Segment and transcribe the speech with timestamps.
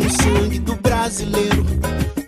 [0.00, 1.66] no sangue do brasileiro.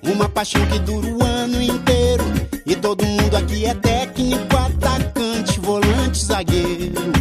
[0.03, 2.25] Uma paixão que dura o ano inteiro.
[2.67, 7.13] E todo mundo aqui é técnico, atacante, volante, zagueiro.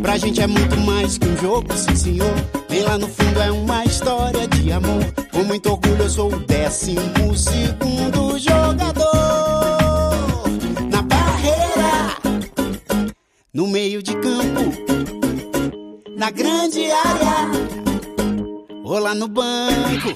[0.00, 2.34] Pra gente é muito mais que um jogo, sim senhor.
[2.68, 5.04] Bem lá no fundo é uma história de amor.
[5.32, 9.02] Com muito orgulho eu sou o décimo segundo jogador.
[10.90, 12.16] Na barreira,
[13.52, 14.72] no meio de campo,
[16.16, 17.71] na grande área,
[18.92, 20.12] ou lá no banco.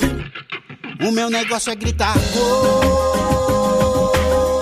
[1.01, 4.13] O meu negócio é gritar gol.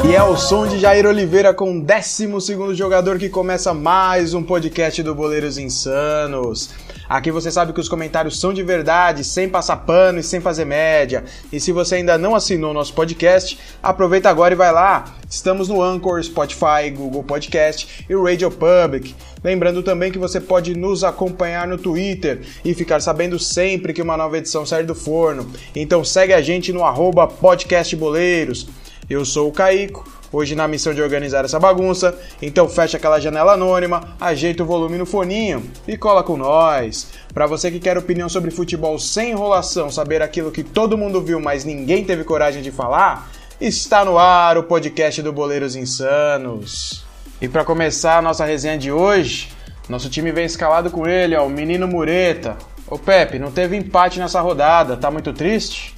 [0.08, 2.28] E é o som de Jair Oliveira com o 12
[2.74, 6.70] jogador que começa mais um podcast do Boleiros Insanos.
[7.08, 10.64] Aqui você sabe que os comentários são de verdade, sem passar pano e sem fazer
[10.64, 11.24] média.
[11.52, 15.04] E se você ainda não assinou o nosso podcast, aproveita agora e vai lá.
[15.28, 19.14] Estamos no Anchor, Spotify, Google Podcast e Radio Public.
[19.42, 24.16] Lembrando também que você pode nos acompanhar no Twitter e ficar sabendo sempre que uma
[24.16, 25.50] nova edição sair do forno.
[25.76, 28.66] Então segue a gente no arroba podcastboleiros.
[29.08, 32.18] Eu sou o Caico hoje na missão de organizar essa bagunça.
[32.42, 37.08] Então fecha aquela janela anônima, ajeita o volume no foninho e cola com nós.
[37.32, 41.40] Para você que quer opinião sobre futebol sem enrolação, saber aquilo que todo mundo viu,
[41.40, 47.04] mas ninguém teve coragem de falar, está no ar o podcast do Boleiros Insanos.
[47.40, 49.50] E para começar a nossa resenha de hoje,
[49.88, 52.56] nosso time vem escalado com ele, ó, o menino Mureta.
[52.86, 55.94] Ô Pepe, não teve empate nessa rodada, tá muito triste?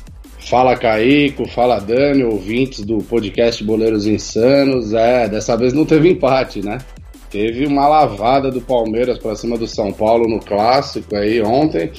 [0.49, 4.95] Fala Caico, fala Dani, ouvintes do podcast Boleiros Insanos.
[4.95, 6.79] É, dessa vez não teve empate, né?
[7.29, 11.91] Teve uma lavada do Palmeiras para cima do São Paulo no clássico aí ontem.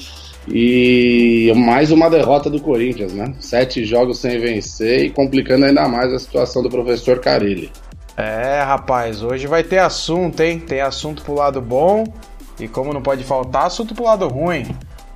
[0.48, 3.34] E mais uma derrota do Corinthians, né?
[3.38, 7.70] Sete jogos sem vencer e complicando ainda mais a situação do professor Carilli.
[8.16, 10.58] É, rapaz, hoje vai ter assunto, hein?
[10.58, 12.02] Tem assunto pro lado bom
[12.58, 14.64] e como não pode faltar, assunto pro lado ruim.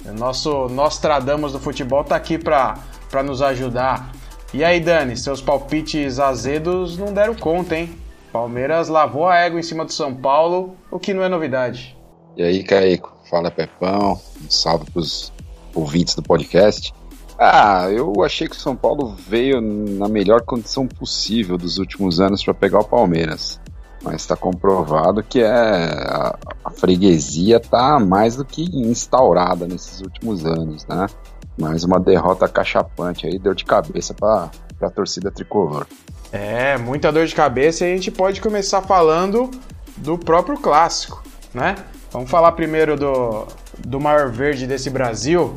[0.05, 2.77] O nosso Nostradamus do futebol tá aqui pra
[3.13, 4.11] para nos ajudar.
[4.55, 7.91] E aí, Dani, seus palpites azedos não deram conta, hein?
[8.33, 11.95] Palmeiras lavou a égua em cima do São Paulo, o que não é novidade.
[12.36, 13.14] E aí, Caico?
[13.31, 14.19] Fala, Pepão.
[14.42, 15.31] Um salve pros
[15.75, 16.95] ouvintes do podcast.
[17.39, 22.42] Ah, eu achei que o São Paulo veio na melhor condição possível dos últimos anos
[22.42, 23.61] para pegar o Palmeiras.
[24.03, 30.45] Mas está comprovado que é, a, a freguesia está mais do que instaurada nesses últimos
[30.47, 31.07] anos, né?
[31.58, 35.86] Mais uma derrota cachapante aí, deu de cabeça para a torcida tricolor.
[36.33, 39.51] É, muita dor de cabeça e a gente pode começar falando
[39.98, 41.77] do próprio clássico, né?
[42.11, 43.46] Vamos falar primeiro do,
[43.79, 45.52] do maior verde desse Brasil,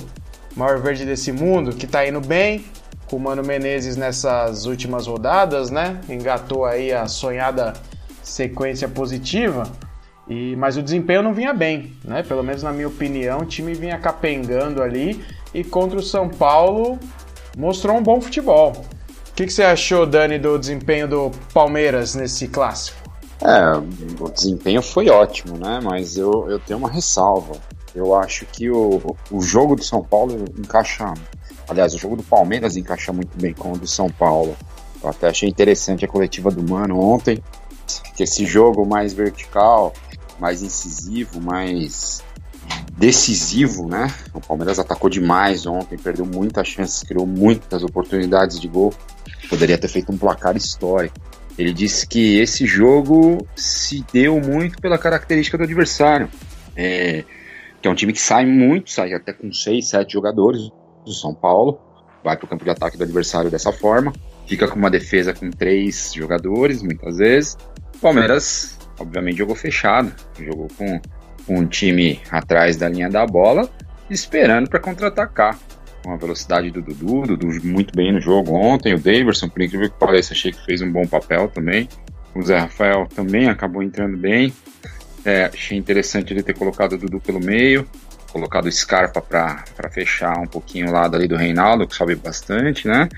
[0.55, 2.65] maior verde desse mundo, que tá indo bem,
[3.09, 6.01] com o Mano Menezes nessas últimas rodadas, né?
[6.09, 7.73] Engatou aí a sonhada
[8.21, 9.63] sequência positiva.
[10.27, 12.23] E, mas o desempenho não vinha bem, né?
[12.23, 15.23] Pelo menos na minha opinião, o time vinha capengando ali
[15.55, 16.99] e contra o São Paulo
[17.57, 18.73] mostrou um bom futebol.
[19.29, 22.97] O que, que você achou, Dani, do desempenho do Palmeiras nesse clássico?
[23.41, 23.77] É,
[24.19, 25.79] o desempenho foi ótimo, né?
[25.81, 27.55] Mas eu, eu tenho uma ressalva.
[27.93, 31.13] Eu acho que o, o jogo do São Paulo encaixa.
[31.69, 34.55] Aliás, o jogo do Palmeiras encaixa muito bem com o do São Paulo.
[35.01, 37.41] Eu até achei interessante a coletiva do Mano ontem.
[38.15, 39.93] Que esse jogo mais vertical,
[40.39, 42.23] mais incisivo, mais
[42.97, 44.13] decisivo, né?
[44.33, 48.93] O Palmeiras atacou demais ontem, perdeu muitas chances, criou muitas oportunidades de gol.
[49.49, 51.15] Poderia ter feito um placar histórico.
[51.57, 56.29] Ele disse que esse jogo se deu muito pela característica do adversário.
[56.75, 57.23] É,
[57.81, 60.71] que é um time que sai muito, sai até com seis, sete jogadores
[61.05, 61.79] do São Paulo,
[62.23, 64.11] vai para o campo de ataque do adversário dessa forma,
[64.47, 67.55] fica com uma defesa com três jogadores, muitas vezes.
[67.95, 70.99] O Palmeiras, obviamente, jogou fechado, jogou com
[71.47, 73.69] um time atrás da linha da bola,
[74.09, 75.57] esperando para contra-atacar.
[76.03, 79.89] Com a velocidade do Dudu, Dudu muito bem no jogo ontem, o Davidson, por incrível
[79.89, 81.89] que pareça, achei que fez um bom papel também.
[82.35, 84.53] O Zé Rafael também acabou entrando bem.
[85.23, 87.87] É, achei interessante ele ter colocado o Dudu pelo meio,
[88.31, 92.87] colocado o Scarpa para fechar um pouquinho o lado ali do Reinaldo, que sobe bastante,
[92.87, 93.09] né?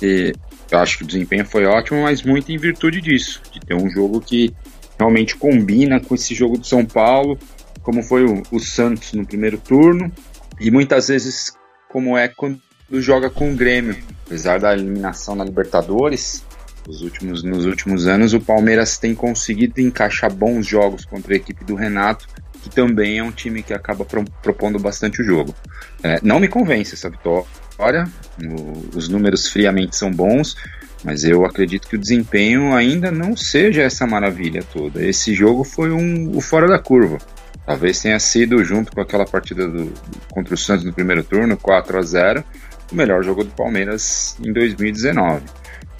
[0.00, 0.32] E
[0.70, 3.88] eu acho que o desempenho foi ótimo, mas muito em virtude disso, de ter um
[3.88, 4.52] jogo que
[4.98, 7.38] realmente combina com esse jogo do São Paulo,
[7.82, 10.12] como foi o, o Santos no primeiro turno,
[10.60, 11.52] e muitas vezes
[11.88, 12.60] como é quando
[12.92, 13.96] joga com o Grêmio.
[14.26, 16.42] Apesar da eliminação na Libertadores,
[16.86, 21.64] nos últimos, nos últimos anos, o Palmeiras tem conseguido encaixar bons jogos contra a equipe
[21.64, 22.26] do Renato,
[22.62, 25.54] que também é um time que acaba pro, propondo bastante o jogo.
[26.02, 28.08] É, não me convence essa vitória,
[28.42, 30.56] o, os números friamente são bons,
[31.04, 35.04] mas eu acredito que o desempenho ainda não seja essa maravilha toda.
[35.04, 37.18] Esse jogo foi um, o fora da curva.
[37.64, 39.92] Talvez tenha sido, junto com aquela partida do,
[40.30, 42.44] contra o Santos no primeiro turno, 4 a 0
[42.90, 45.42] o melhor jogo do Palmeiras em 2019.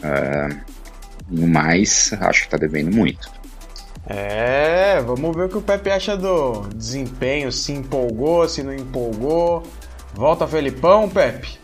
[0.02, 0.48] É,
[1.28, 3.30] no mais, acho que está devendo muito.
[4.06, 9.62] É, vamos ver o que o Pepe acha do desempenho, se empolgou, se não empolgou.
[10.14, 11.58] Volta Felipão, Pepe.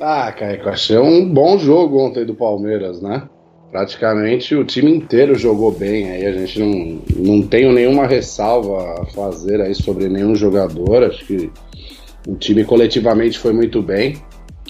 [0.00, 3.28] Ah, Kaique, achei um bom jogo ontem do Palmeiras, né?
[3.72, 9.06] Praticamente o time inteiro jogou bem, aí a gente não, não tenho nenhuma ressalva a
[9.06, 11.50] fazer aí sobre nenhum jogador, acho que
[12.28, 14.16] o time coletivamente foi muito bem.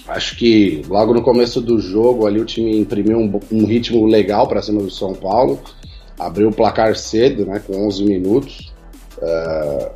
[0.07, 4.47] Acho que logo no começo do jogo ali o time imprimiu um, um ritmo legal
[4.47, 5.59] para cima do São Paulo
[6.19, 8.73] abriu o placar cedo, né, com 11 minutos,
[9.17, 9.91] uh,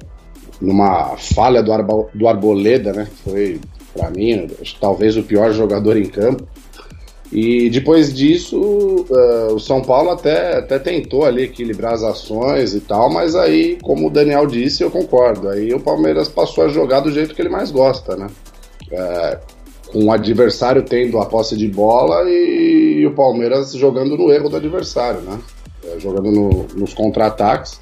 [0.59, 1.71] numa falha do,
[2.13, 3.59] do Arboleda, né, foi,
[3.93, 4.47] para mim,
[4.79, 6.47] talvez o pior jogador em campo.
[7.31, 12.79] E depois disso, uh, o São Paulo até, até tentou ali equilibrar as ações e
[12.79, 15.49] tal, mas aí, como o Daniel disse, eu concordo.
[15.49, 18.27] Aí o Palmeiras passou a jogar do jeito que ele mais gosta, né?
[18.91, 19.57] Uh,
[19.91, 24.49] com o adversário tendo a posse de bola e, e o Palmeiras jogando no erro
[24.49, 25.39] do adversário, né?
[25.87, 27.79] é, jogando no, nos contra-ataques.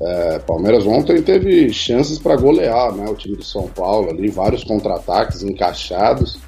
[0.00, 4.64] É, Palmeiras ontem teve chances para golear né, o time do São Paulo ali, vários
[4.64, 6.38] contra-ataques encaixados,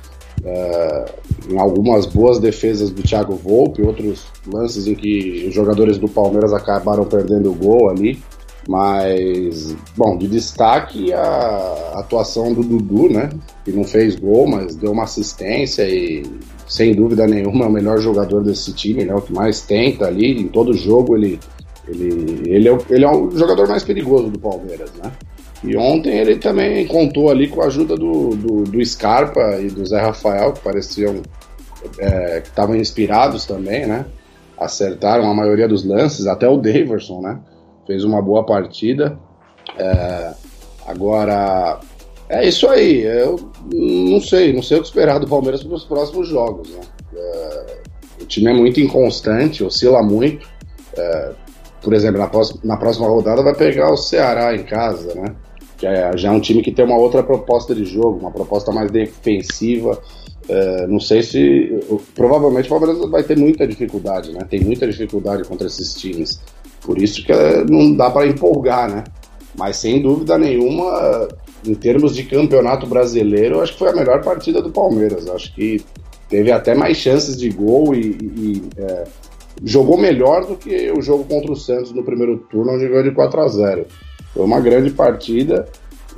[0.43, 1.05] é,
[1.51, 6.53] em algumas boas defesas do Thiago Volpe, outros lances em que os jogadores do Palmeiras
[6.53, 8.23] acabaram perdendo o gol ali.
[8.67, 13.29] Mas, bom, de destaque a atuação do Dudu, né?
[13.63, 16.23] Que não fez gol, mas deu uma assistência e
[16.67, 19.15] sem dúvida nenhuma, é o melhor jogador desse time, né?
[19.15, 21.39] O que mais tenta ali, em todo jogo ele,
[21.87, 25.13] ele, ele, é, ele é o jogador mais perigoso do Palmeiras, né?
[25.65, 29.85] E ontem ele também contou ali com a ajuda do, do, do Scarpa e do
[29.87, 31.23] Zé Rafael, que pareciam
[31.99, 34.05] é, que estavam inspirados também, né?
[34.59, 37.41] Acertaram a maioria dos lances, até o Daverson, né?
[37.87, 39.19] Fez uma boa partida.
[39.79, 40.35] É,
[40.87, 41.81] agora,
[42.29, 43.03] é isso aí.
[43.03, 46.69] Eu não sei, não sei o que esperar do Palmeiras para os próximos jogos.
[46.71, 46.81] Né?
[47.17, 47.77] É,
[48.21, 50.47] o time é muito inconstante, oscila muito.
[50.97, 51.33] É,
[51.81, 55.35] por exemplo, na próxima, na próxima rodada vai pegar o Ceará em casa, né?
[55.85, 58.73] Que é, já é um time que tem uma outra proposta de jogo, uma proposta
[58.73, 60.01] mais defensiva.
[60.49, 61.79] É, não sei se.
[62.15, 64.47] Provavelmente o Palmeiras vai ter muita dificuldade, né?
[64.49, 66.41] Tem muita dificuldade contra esses times.
[66.81, 69.05] Por isso que é, não dá para empolgar, né?
[69.59, 71.29] Mas sem dúvida nenhuma,
[71.67, 75.29] em termos de campeonato brasileiro, acho que foi a melhor partida do Palmeiras.
[75.29, 75.85] Acho que
[76.31, 79.05] teve até mais chances de gol e, e é,
[79.63, 83.11] jogou melhor do que o jogo contra o Santos no primeiro turno, onde ganhou de
[83.11, 83.87] 4 a 0
[84.35, 85.67] Foi uma grande partida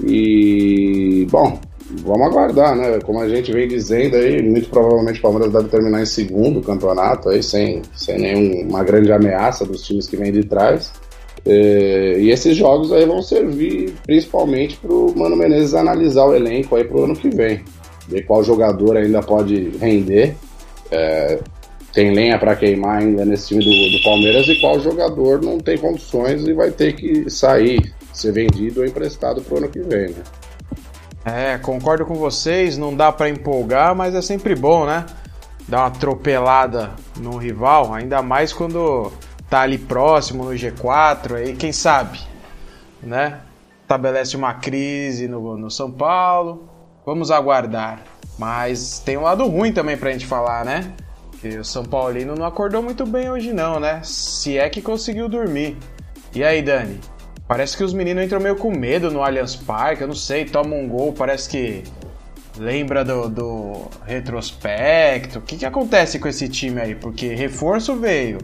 [0.03, 1.61] e, bom,
[2.03, 2.99] vamos aguardar, né?
[3.05, 7.29] Como a gente vem dizendo aí, muito provavelmente o Palmeiras deve terminar em segundo campeonato
[7.29, 10.93] aí, sem, sem nenhuma grande ameaça dos times que vêm de trás.
[11.45, 16.75] É, e esses jogos aí vão servir principalmente para o Mano Menezes analisar o elenco
[16.75, 17.63] aí para o ano que vem.
[18.09, 20.35] Ver qual jogador ainda pode render.
[20.91, 21.39] É,
[21.93, 25.79] tem lenha para queimar ainda nesse time do, do, Palmeiras e qual jogador não tem
[25.79, 30.11] condições e vai ter que sair, ser vendido ou emprestado para o ano que vem,
[30.11, 30.23] né?
[31.25, 35.05] É, concordo com vocês, não dá para empolgar, mas é sempre bom, né?
[35.69, 39.13] Dar uma atropelada no rival, ainda mais quando
[39.51, 42.21] tá ali próximo no G4, aí quem sabe,
[43.03, 43.41] né?
[43.83, 46.69] Estabelece uma crise no, no São Paulo.
[47.05, 48.03] Vamos aguardar.
[48.39, 50.93] Mas tem um lado ruim também pra gente falar, né?
[51.41, 54.01] Que o São Paulino não acordou muito bem hoje não, né?
[54.03, 55.77] Se é que conseguiu dormir.
[56.35, 57.01] E aí, Dani?
[57.49, 60.75] Parece que os meninos entram meio com medo no Allianz Parque, eu não sei, toma
[60.75, 61.85] um gol, parece que
[62.59, 65.39] lembra do, do retrospecto.
[65.39, 66.95] O que, que acontece com esse time aí?
[66.95, 68.39] Porque reforço veio,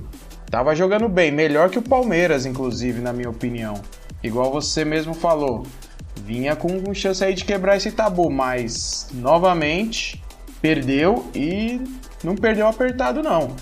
[0.53, 3.81] Tava jogando bem, melhor que o Palmeiras, inclusive, na minha opinião.
[4.23, 5.67] Igual você mesmo falou.
[6.27, 10.23] Vinha com chance aí de quebrar esse tabu, mas novamente
[10.61, 11.81] perdeu e
[12.23, 13.57] não perdeu apertado, não.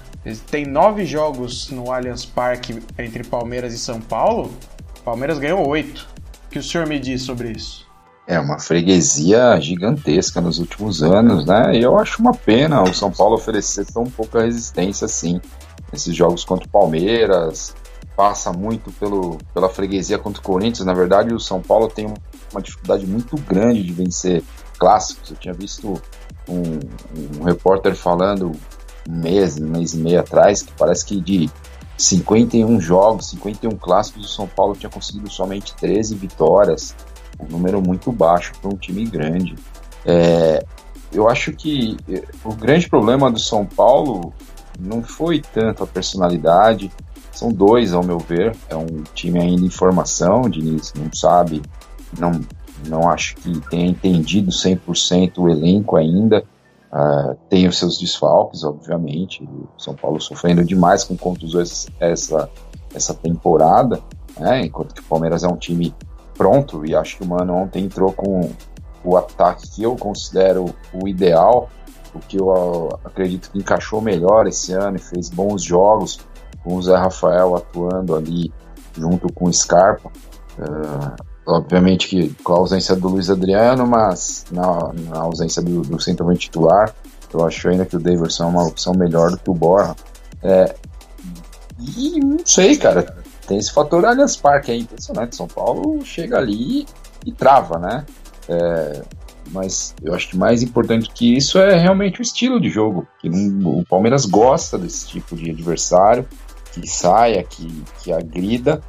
[0.50, 4.52] Tem nove jogos no Allianz Parque entre Palmeiras e São Paulo.
[5.00, 6.08] Palmeiras ganhou oito.
[6.46, 7.86] O que o senhor me diz sobre isso?
[8.26, 11.76] É uma freguesia gigantesca nos últimos anos, né?
[11.76, 15.40] E eu acho uma pena o São Paulo oferecer tão pouca resistência assim
[15.92, 17.74] esses jogos contra o Palmeiras,
[18.16, 20.86] passa muito pelo, pela freguesia contra o Corinthians.
[20.86, 22.06] Na verdade, o São Paulo tem
[22.52, 24.42] uma dificuldade muito grande de vencer
[24.78, 25.30] clássicos.
[25.30, 26.00] Eu tinha visto
[26.48, 28.52] um, um repórter falando
[29.08, 31.50] um mês, um mês e meio atrás, que parece que de
[32.00, 36.94] 51 jogos, 51 clássicos, o São Paulo tinha conseguido somente 13 vitórias,
[37.38, 39.54] um número muito baixo para um time grande.
[40.04, 40.64] É,
[41.12, 41.96] eu acho que
[42.44, 44.32] o grande problema do São Paulo
[44.78, 46.90] não foi tanto a personalidade,
[47.32, 48.56] são dois, ao meu ver.
[48.68, 51.62] É um time ainda em formação, o Diniz não sabe,
[52.18, 52.40] não,
[52.86, 56.44] não acho que tenha entendido 100% o elenco ainda.
[56.92, 59.44] Uh, tem os seus desfalques, obviamente.
[59.44, 62.50] O São Paulo sofrendo demais com contusões essa,
[62.94, 64.00] essa temporada,
[64.38, 64.64] né?
[64.64, 65.94] enquanto que o Palmeiras é um time
[66.36, 68.50] pronto e acho que o Mano ontem entrou com
[69.04, 71.68] o ataque que eu considero o ideal,
[72.14, 76.20] o que eu acredito que encaixou melhor esse ano e fez bons jogos,
[76.64, 78.52] com o Zé Rafael atuando ali
[78.96, 80.10] junto com o Scarpa.
[80.58, 86.00] Uh, obviamente que com a ausência do Luiz Adriano, mas na, na ausência do, do
[86.00, 86.94] centroavante titular,
[87.32, 89.94] eu acho ainda que o Davidson é uma opção melhor do que o Borja.
[90.42, 90.74] É,
[91.78, 93.16] e não sei, cara,
[93.46, 95.36] tem esse fator Allianz Parque, é impressionante.
[95.36, 96.86] São Paulo chega ali
[97.24, 98.04] e trava, né?
[98.48, 99.02] É,
[99.52, 103.06] mas eu acho que mais importante que isso é realmente o estilo de jogo.
[103.20, 106.26] Que o Palmeiras gosta desse tipo de adversário,
[106.72, 107.66] que saia, que,
[108.02, 108.80] que agrida,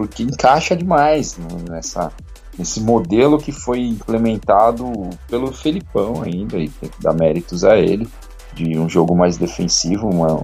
[0.00, 1.36] porque encaixa demais
[1.68, 2.10] nessa,
[2.58, 4.90] nesse modelo que foi implementado
[5.28, 8.08] pelo Felipão ainda, e tem que dar méritos a ele,
[8.54, 10.42] de um jogo mais defensivo, uma,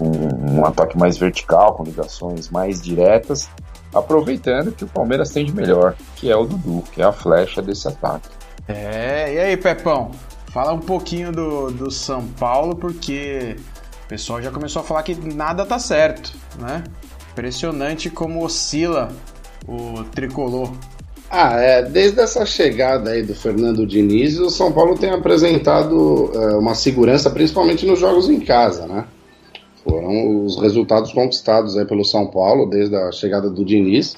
[0.00, 3.48] um, um ataque mais vertical, com ligações mais diretas,
[3.94, 7.62] aproveitando que o Palmeiras tem de melhor, que é o Dudu, que é a flecha
[7.62, 8.28] desse ataque.
[8.66, 10.10] É, e aí, Pepão?
[10.52, 13.54] Fala um pouquinho do, do São Paulo, porque
[14.06, 16.82] o pessoal já começou a falar que nada tá certo, né?
[17.38, 19.12] Impressionante como oscila
[19.68, 20.72] o tricolor.
[21.30, 26.56] Ah, é, desde essa chegada aí do Fernando Diniz, o São Paulo tem apresentado é,
[26.56, 29.04] uma segurança, principalmente nos jogos em casa, né?
[29.84, 34.16] Foram os resultados conquistados aí pelo São Paulo desde a chegada do Diniz.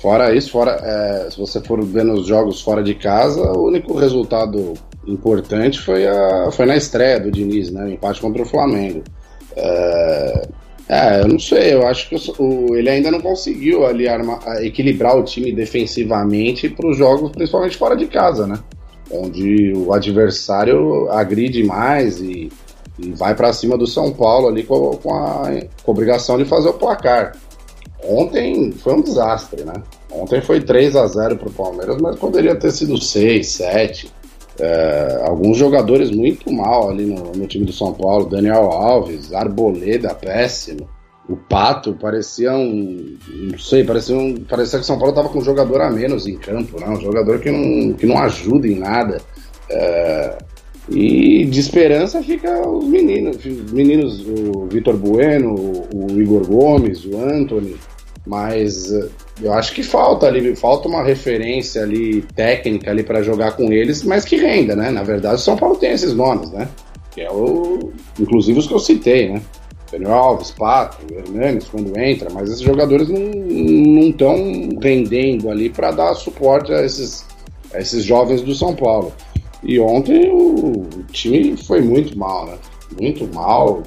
[0.00, 3.98] Fora isso, fora, é, se você for ver nos jogos fora de casa, o único
[3.98, 7.86] resultado importante foi, a, foi na estreia do Diniz, né?
[7.86, 9.02] O empate contra o Flamengo.
[9.56, 10.48] É,
[10.90, 15.16] é eu não sei, eu acho que o, ele ainda não conseguiu ali arma, equilibrar
[15.16, 18.58] o time defensivamente para os jogos, principalmente fora de casa, né?
[19.10, 22.50] Onde o adversário agride mais e
[23.02, 25.48] e vai para cima do São Paulo ali com, com, a,
[25.82, 27.32] com a obrigação de fazer o placar.
[28.04, 29.74] Ontem foi um desastre, né?
[30.10, 34.10] Ontem foi 3 a 0 para o Palmeiras, mas poderia ter sido 6, 7.
[34.62, 38.26] É, alguns jogadores muito mal ali no, no, time do São Paulo.
[38.26, 40.86] Daniel Alves, Arboleda, péssimo.
[41.26, 43.16] O Pato parecia um.
[43.50, 46.26] Não sei, parecia, um, parecia que o São Paulo estava com um jogador a menos
[46.26, 46.88] em campo, né?
[46.88, 49.22] Um jogador que não, que não ajuda em nada.
[49.70, 50.36] É,
[50.90, 55.54] e de esperança fica os meninos, os meninos, o Vitor Bueno,
[55.94, 57.76] o Igor Gomes, o Anthony,
[58.26, 58.92] mas
[59.42, 64.02] eu acho que falta ali, falta uma referência ali técnica ali para jogar com eles,
[64.02, 64.90] mas que renda, né?
[64.90, 66.68] Na verdade, o São Paulo tem esses nomes, né?
[67.10, 69.42] Que é o, inclusive os que eu citei, né?
[69.90, 74.36] Daniel Alves, Pato, Hernanes quando entra, mas esses jogadores não estão
[74.80, 77.26] rendendo ali para dar suporte a esses,
[77.74, 79.12] a esses jovens do São Paulo.
[79.62, 82.58] E ontem o, time foi muito mal, né?
[83.00, 83.82] Muito mal.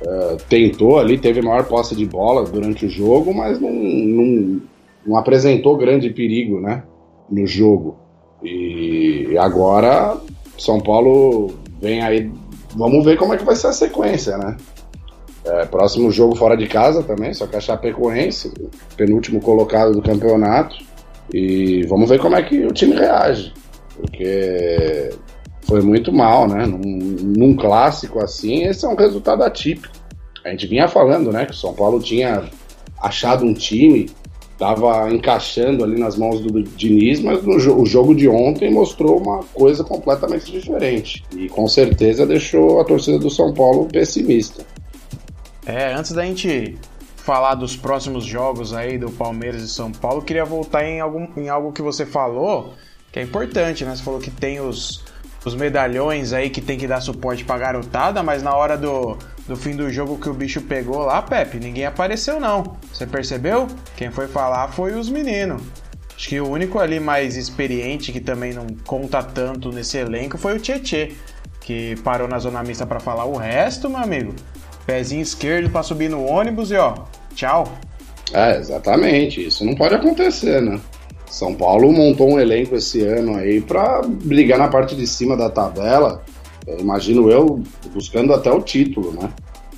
[0.00, 4.60] Uh, tentou ali, teve maior posse de bola durante o jogo, mas não, não,
[5.08, 6.82] não apresentou grande perigo, né?
[7.30, 7.96] No jogo.
[8.42, 10.16] E agora
[10.56, 12.30] São Paulo vem aí.
[12.76, 14.56] Vamos ver como é que vai ser a sequência, né?
[15.44, 18.52] É, próximo jogo fora de casa também, só que a Chapecoense,
[18.96, 20.76] penúltimo colocado do campeonato.
[21.32, 23.52] E vamos ver como é que o time reage
[23.98, 25.10] porque
[25.62, 26.64] foi muito mal, né?
[26.64, 26.78] Num,
[27.36, 29.92] num, clássico assim, esse é um resultado atípico.
[30.44, 32.44] A gente vinha falando, né, que o São Paulo tinha
[33.02, 34.08] achado um time,
[34.58, 39.44] estava encaixando ali nas mãos do Diniz, mas no o jogo de ontem mostrou uma
[39.54, 44.66] coisa completamente diferente e com certeza deixou a torcida do São Paulo pessimista.
[45.64, 46.76] É, antes da gente
[47.16, 51.48] falar dos próximos jogos aí do Palmeiras e São Paulo, queria voltar em, algum, em
[51.48, 52.74] algo que você falou
[53.12, 53.94] que é importante, né?
[53.94, 55.04] Você falou que tem os,
[55.44, 59.16] os medalhões aí que tem que dar suporte pra garotada, mas na hora do,
[59.48, 62.76] do fim do jogo que o bicho pegou lá, Pepe, ninguém apareceu não.
[62.92, 63.66] Você percebeu?
[63.96, 65.62] Quem foi falar foi os meninos.
[66.14, 70.56] Acho que o único ali mais experiente que também não conta tanto nesse elenco foi
[70.56, 71.12] o Tietê,
[71.62, 74.34] que parou na zona mista para falar o resto, meu amigo.
[74.84, 76.94] Pezinho esquerdo para subir no ônibus e ó,
[77.34, 77.72] tchau.
[78.32, 79.46] É, exatamente.
[79.46, 80.78] Isso não pode acontecer, né?
[81.30, 85.48] São Paulo montou um elenco esse ano aí para brigar na parte de cima da
[85.48, 86.22] tabela.
[86.78, 89.30] Imagino eu buscando até o título, né?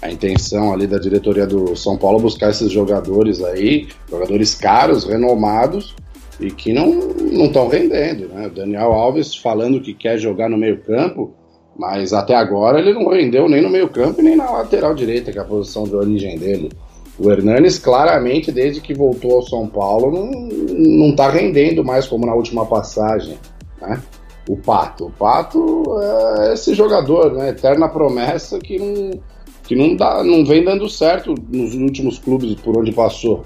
[0.02, 5.04] A intenção ali da diretoria do São Paulo é buscar esses jogadores aí, jogadores caros,
[5.04, 5.94] renomados
[6.40, 6.99] e que não
[7.44, 8.47] estão rendendo, né?
[8.47, 11.35] O Daniel Alves falando que quer jogar no meio-campo,
[11.76, 15.42] mas até agora ele não rendeu nem no meio-campo nem na lateral direita, que é
[15.42, 16.70] a posição de origem dele.
[17.18, 20.30] O Hernanes, claramente, desde que voltou ao São Paulo, não,
[20.78, 23.37] não tá rendendo mais como na última passagem,
[23.80, 24.00] né?
[24.50, 25.07] O Pato.
[25.07, 27.50] O Pato é esse jogador, né?
[27.50, 29.21] Eterna promessa que não,
[29.62, 33.45] que não, dá, não vem dando certo nos últimos clubes por onde passou.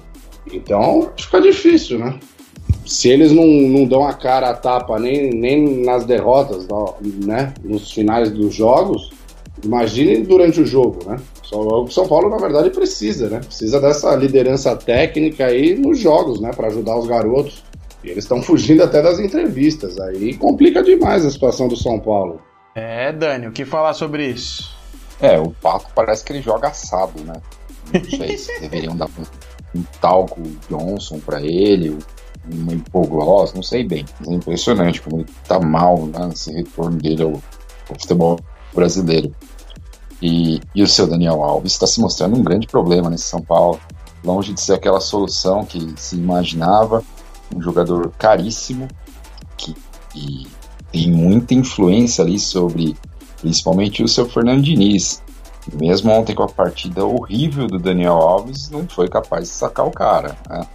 [0.51, 2.19] Então, fica difícil, né?
[2.87, 6.67] Se eles não, não dão a cara a tapa nem, nem nas derrotas,
[7.23, 7.53] né?
[7.63, 9.11] Nos finais dos jogos,
[9.63, 11.17] imagine durante o jogo, né?
[11.53, 13.41] O São Paulo, na verdade, precisa, né?
[13.41, 16.51] Precisa dessa liderança técnica aí nos jogos, né?
[16.57, 17.63] Para ajudar os garotos.
[18.05, 19.99] E eles estão fugindo até das entrevistas.
[19.99, 22.41] Aí complica demais a situação do São Paulo.
[22.75, 24.77] É, Dani, o que falar sobre isso?
[25.21, 27.35] É, o Paco parece que ele joga assado, né?
[27.93, 31.97] Não sei se deveriam dar um, um talco Johnson para ele,
[32.53, 34.05] um hipogloss, não sei bem.
[34.21, 38.39] Mas é impressionante como ele tá mal né, nesse retorno dele ao, ao futebol
[38.75, 39.35] brasileiro.
[40.21, 43.81] E, e o seu Daniel Alves está se mostrando um grande problema nesse São Paulo.
[44.23, 47.03] Longe de ser aquela solução que se imaginava,
[47.55, 48.87] um jogador caríssimo
[49.57, 49.75] que
[50.93, 52.97] tem muita influência ali sobre
[53.41, 55.23] principalmente o seu Fernando Diniz.
[55.73, 59.91] Mesmo ontem com a partida horrível do Daniel Alves, não foi capaz de sacar o
[59.91, 60.37] cara.
[60.49, 60.67] Né?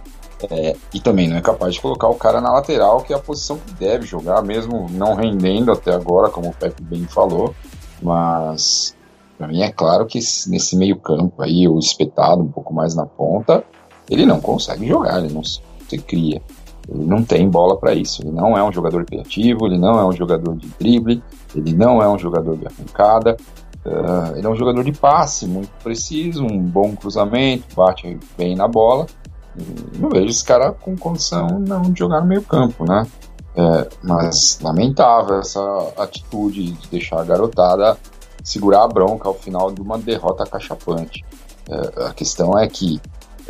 [0.50, 3.20] É, e também não é capaz de colocar o cara na lateral, que é a
[3.20, 7.54] posição que deve jogar, mesmo não rendendo até agora, como o Pepe bem falou.
[8.02, 8.96] Mas
[9.36, 13.06] para mim é claro que nesse meio campo aí, o espetado um pouco mais na
[13.06, 13.64] ponta,
[14.08, 15.62] ele não consegue jogar, ele não se
[16.06, 16.42] cria.
[16.90, 18.22] Ele não tem bola para isso.
[18.22, 21.22] Ele não é um jogador criativo, ele não é um jogador de drible,
[21.54, 23.36] ele não é um jogador de arrancada.
[23.84, 28.68] Uh, ele é um jogador de passe muito preciso, um bom cruzamento, bate bem na
[28.68, 29.06] bola.
[29.98, 33.06] Não vejo esse cara com condição não de jogar no meio campo, né?
[33.56, 35.60] É, mas lamentável essa
[35.96, 37.98] atitude de deixar a garotada
[38.44, 41.24] segurar a bronca ao final de uma derrota cachapante.
[41.68, 43.00] É, a questão é que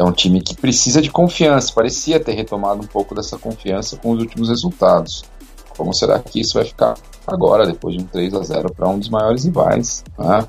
[0.00, 4.12] é um time que precisa de confiança, parecia ter retomado um pouco dessa confiança com
[4.12, 5.25] os últimos resultados.
[5.76, 6.95] Como será que isso vai ficar
[7.26, 10.02] agora, depois de um 3 a 0 para um dos maiores rivais?
[10.19, 10.47] Né?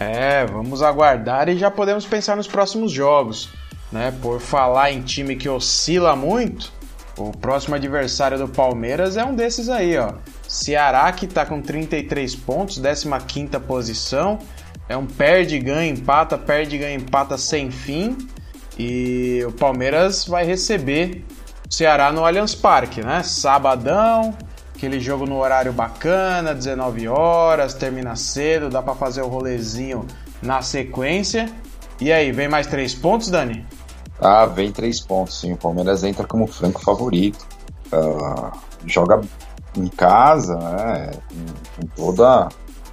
[0.00, 3.50] É, vamos aguardar e já podemos pensar nos próximos jogos.
[3.92, 4.10] Né?
[4.22, 6.72] Por falar em time que oscila muito,
[7.18, 10.14] o próximo adversário do Palmeiras é um desses aí, ó.
[10.48, 14.38] Ceará que está com 33 pontos, 15ª posição.
[14.88, 18.16] É um perde, ganha, empata, perde, ganha, empata sem fim.
[18.78, 21.24] E o Palmeiras vai receber
[21.68, 23.22] o Ceará no Allianz Parque, né?
[23.22, 24.34] Sabadão,
[24.74, 30.06] aquele jogo no horário bacana, 19 horas, termina cedo, dá para fazer o rolezinho
[30.42, 31.50] na sequência.
[32.00, 33.64] E aí, vem mais três pontos, Dani?
[34.20, 35.52] Ah, vem três pontos, sim.
[35.52, 37.46] O Palmeiras entra como franco favorito.
[37.92, 38.50] Uh,
[38.86, 39.20] joga
[39.76, 41.10] em casa, né?
[41.32, 42.48] Em, em, toda.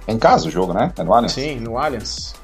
[0.06, 0.92] É em casa o jogo, né?
[0.96, 1.32] É no Allianz?
[1.32, 2.34] Sim, no Allianz.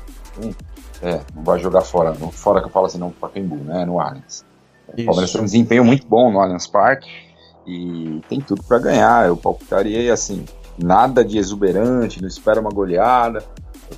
[0.41, 0.55] Sim.
[1.03, 2.15] É, não vai jogar fora.
[2.15, 3.85] Fora que eu falo assim, não para Pacaembu, né?
[3.85, 4.45] No Allianz.
[4.89, 7.09] O Palmeiras tem um desempenho muito bom no Allianz Parque
[7.67, 9.27] e tem tudo para ganhar.
[9.27, 10.45] Eu palpitaria assim,
[10.77, 13.45] nada de exuberante, não espera uma goleada.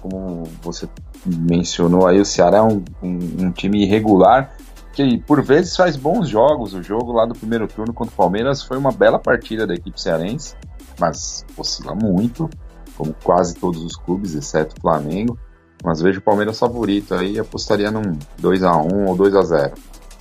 [0.01, 0.89] Como você
[1.25, 4.55] mencionou aí, o Ceará é um, um, um time irregular
[4.93, 6.75] que por vezes faz bons jogos.
[6.75, 10.01] O jogo lá do primeiro turno contra o Palmeiras foi uma bela partida da equipe
[10.01, 10.55] cearense,
[10.99, 12.51] mas oscila muito,
[12.97, 15.39] como quase todos os clubes, exceto o Flamengo.
[15.83, 19.73] Mas vejo o Palmeiras favorito aí, apostaria num 2 a 1 ou 2 a 0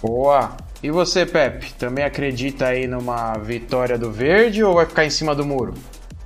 [0.02, 0.52] Boa!
[0.82, 5.36] E você, Pepe, também acredita aí numa vitória do Verde ou vai ficar em cima
[5.36, 5.74] do muro?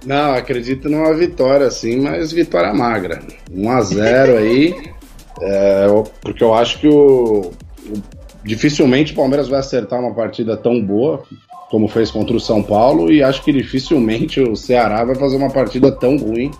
[0.05, 3.21] Não, acredito numa vitória sim, mas vitória magra.
[3.51, 4.91] 1 a 0 aí,
[5.41, 5.87] é,
[6.21, 7.51] porque eu acho que o,
[7.87, 8.01] o,
[8.43, 11.23] dificilmente o Palmeiras vai acertar uma partida tão boa
[11.71, 15.49] como fez contra o São Paulo e acho que dificilmente o Ceará vai fazer uma
[15.49, 16.51] partida tão ruim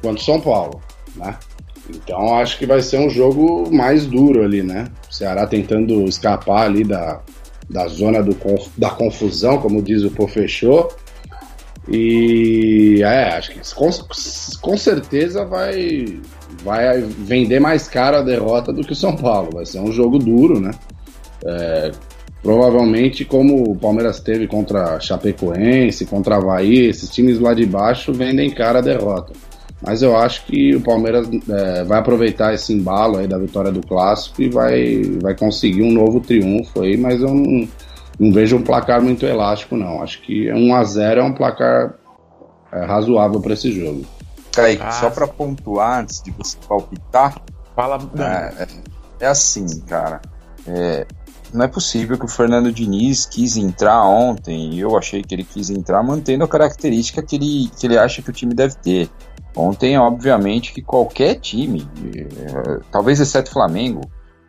[0.00, 0.80] quanto o São Paulo,
[1.14, 1.36] né?
[1.90, 4.86] Então acho que vai ser um jogo mais duro ali, né?
[5.10, 7.20] O Ceará tentando escapar ali da,
[7.68, 8.36] da zona do,
[8.76, 10.90] da confusão, como diz o Pô Fechou.
[11.88, 13.90] E é, acho que com,
[14.60, 16.20] com certeza vai,
[16.62, 19.50] vai vender mais caro a derrota do que o São Paulo.
[19.52, 20.70] Vai ser um jogo duro, né?
[21.44, 21.90] É,
[22.40, 28.50] provavelmente, como o Palmeiras teve contra Chapecoense, contra Havaí, esses times lá de baixo vendem
[28.50, 29.32] cara a derrota.
[29.84, 33.84] Mas eu acho que o Palmeiras é, vai aproveitar esse embalo aí da vitória do
[33.84, 37.68] clássico e vai, vai conseguir um novo triunfo aí, mas eu não,
[38.18, 40.00] não vejo um placar muito elástico, não.
[40.00, 41.94] Acho que 1 a 0 é um placar
[42.72, 44.04] é, razoável para esse jogo.
[44.52, 47.40] Kaique, ah, só para pontuar antes de você palpitar,
[47.74, 47.98] fala.
[48.18, 48.66] É,
[49.20, 50.20] é assim, cara.
[50.66, 51.06] É,
[51.52, 55.44] não é possível que o Fernando Diniz quis entrar ontem, e eu achei que ele
[55.44, 59.10] quis entrar mantendo a característica que ele, que ele acha que o time deve ter.
[59.54, 64.00] Ontem, obviamente, que qualquer time, eh, talvez exceto Flamengo,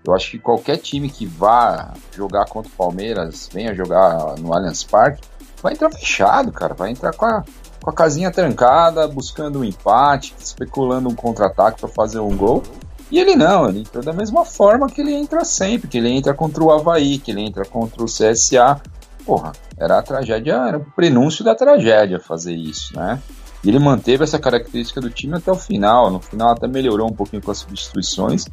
[0.06, 4.84] Eu acho que qualquer time que vá jogar contra o Palmeiras, venha jogar no Allianz
[4.84, 5.22] Parque,
[5.62, 6.74] vai entrar fechado, cara.
[6.74, 7.42] Vai entrar com a,
[7.82, 12.62] com a casinha trancada, buscando um empate, especulando um contra-ataque para fazer um gol.
[13.10, 16.34] E ele não, ele entrou da mesma forma que ele entra sempre, que ele entra
[16.34, 18.82] contra o Havaí, que ele entra contra o CSA.
[19.26, 23.22] Porra, era a tragédia, era o prenúncio da tragédia fazer isso, né?
[23.64, 26.12] E ele manteve essa característica do time até o final.
[26.12, 28.46] No final até melhorou um pouquinho com as substituições,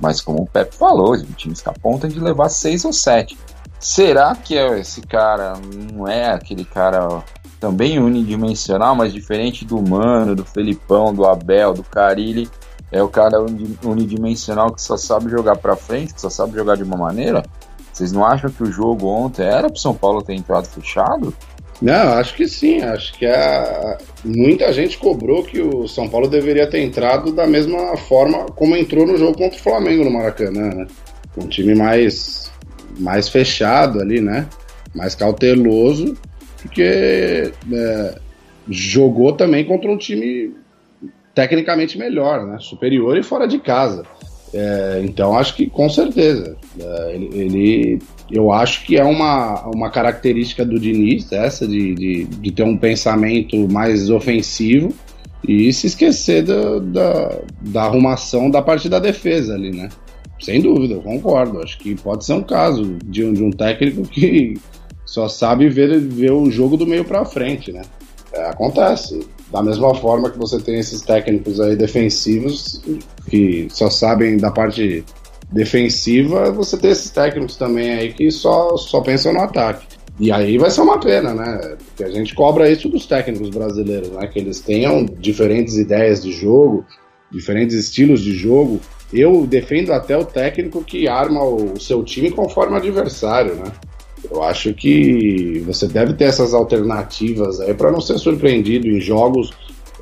[0.00, 3.38] mas como o Pepe falou, o time está a ponto de levar seis ou sete.
[3.80, 5.54] Será que é esse cara
[5.92, 7.22] não é aquele cara
[7.60, 12.48] também unidimensional, mas diferente do Mano, do Felipão, do Abel, do Carilli?
[12.90, 13.38] é o cara
[13.84, 17.44] unidimensional que só sabe jogar para frente, que só sabe jogar de uma maneira.
[17.92, 21.34] Vocês não acham que o jogo ontem era pro São Paulo ter entrado fechado?
[21.80, 22.80] Não, acho que sim.
[22.80, 23.98] Acho que a...
[24.24, 29.06] muita gente cobrou que o São Paulo deveria ter entrado da mesma forma como entrou
[29.06, 30.86] no jogo contra o Flamengo no Maracanã, né?
[31.36, 32.50] Um time mais,
[32.98, 34.48] mais fechado ali, né?
[34.94, 36.16] Mais cauteloso,
[36.62, 38.18] porque é,
[38.68, 40.54] jogou também contra um time
[41.34, 42.58] tecnicamente melhor, né?
[42.58, 44.04] Superior e fora de casa.
[44.52, 46.56] É, então acho que com certeza.
[46.80, 52.24] É, ele, ele, eu acho que é uma, uma característica do Diniz, essa de, de,
[52.24, 54.92] de ter um pensamento mais ofensivo
[55.46, 59.88] e se esquecer da, da, da arrumação da parte da defesa ali, né?
[60.40, 61.60] Sem dúvida, eu concordo.
[61.62, 64.54] Acho que pode ser um caso de um, de um técnico que
[65.04, 67.82] só sabe ver, ver o jogo do meio para frente, né?
[68.32, 69.26] É, acontece.
[69.50, 72.82] Da mesma forma que você tem esses técnicos aí defensivos
[73.28, 75.02] que só sabem da parte
[75.50, 79.86] defensiva, você tem esses técnicos também aí que só, só pensam no ataque.
[80.20, 81.76] E aí vai ser uma pena, né?
[81.86, 84.26] Porque a gente cobra isso dos técnicos brasileiros, né?
[84.26, 86.84] Que eles tenham diferentes ideias de jogo,
[87.30, 88.80] diferentes estilos de jogo.
[89.12, 93.72] Eu defendo até o técnico que arma o seu time conforme o adversário, né?
[94.28, 99.52] Eu acho que você deve ter essas alternativas aí para não ser surpreendido em jogos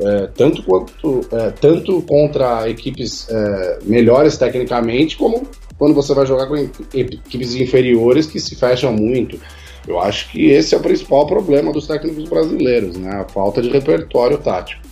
[0.01, 5.47] é, tanto quanto é, tanto contra equipes é, melhores tecnicamente como
[5.79, 9.39] quando você vai jogar com equipes inferiores que se fecham muito.
[9.87, 13.21] Eu acho que esse é o principal problema dos técnicos brasileiros, né?
[13.21, 14.83] A falta de repertório tático.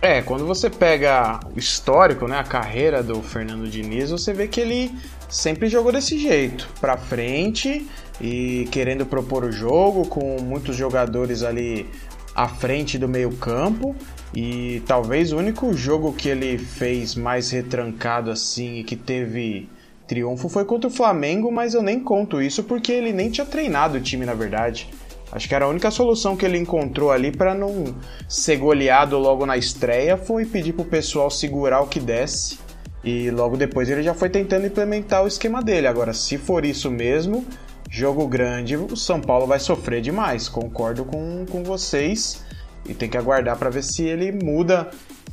[0.00, 4.60] É, quando você pega o histórico, né, a carreira do Fernando Diniz, você vê que
[4.60, 4.92] ele
[5.30, 7.86] sempre jogou desse jeito, para frente
[8.20, 11.88] e querendo propor o jogo com muitos jogadores ali
[12.34, 13.96] à frente do meio-campo.
[14.34, 19.68] E talvez o único jogo que ele fez mais retrancado assim e que teve
[20.06, 23.98] triunfo foi contra o Flamengo, mas eu nem conto isso porque ele nem tinha treinado
[23.98, 24.88] o time na verdade.
[25.32, 27.94] Acho que era a única solução que ele encontrou ali para não
[28.28, 32.58] ser goleado logo na estreia foi pedir pro pessoal segurar o que desce.
[33.02, 35.86] E logo depois ele já foi tentando implementar o esquema dele.
[35.86, 37.44] Agora, se for isso mesmo,
[37.90, 40.48] jogo grande, o São Paulo vai sofrer demais.
[40.48, 42.43] Concordo com, com vocês.
[42.86, 44.90] E tem que aguardar para ver se ele muda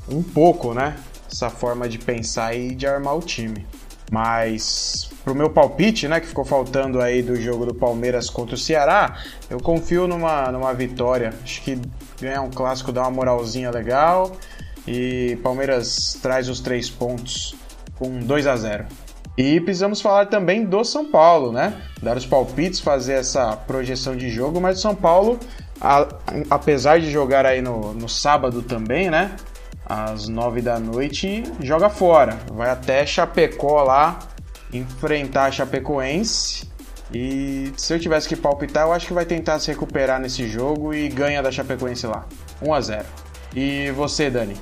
[0.09, 0.97] um pouco, né?
[1.31, 3.65] Essa forma de pensar e de armar o time.
[4.11, 8.57] Mas pro meu palpite, né, que ficou faltando aí do jogo do Palmeiras contra o
[8.57, 9.17] Ceará,
[9.49, 11.33] eu confio numa, numa vitória.
[11.43, 11.79] Acho que
[12.19, 14.33] ganhar um clássico dá uma moralzinha legal.
[14.85, 17.55] E Palmeiras traz os três pontos
[17.97, 18.85] com 2 a 0
[19.37, 21.81] e precisamos falar também do São Paulo, né?
[22.01, 25.39] Dar os palpites, fazer essa projeção de jogo, mas o São Paulo,
[25.81, 26.07] a,
[26.49, 29.35] apesar de jogar aí no, no sábado também, né?
[29.85, 32.37] Às nove da noite, joga fora.
[32.53, 34.19] Vai até Chapecó lá
[34.71, 36.69] enfrentar a Chapecoense.
[37.13, 40.93] E se eu tivesse que palpitar, eu acho que vai tentar se recuperar nesse jogo
[40.93, 42.25] e ganha da Chapecoense lá.
[42.61, 43.05] 1 a 0.
[43.53, 44.55] E você, Dani?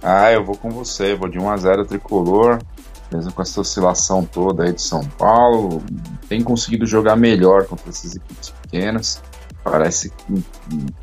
[0.00, 2.60] Ah, eu vou com você, vou de 1 a 0 tricolor
[3.12, 5.82] mesmo com essa oscilação toda aí de São Paulo,
[6.28, 9.22] tem conseguido jogar melhor contra essas equipes pequenas.
[9.70, 10.12] Parece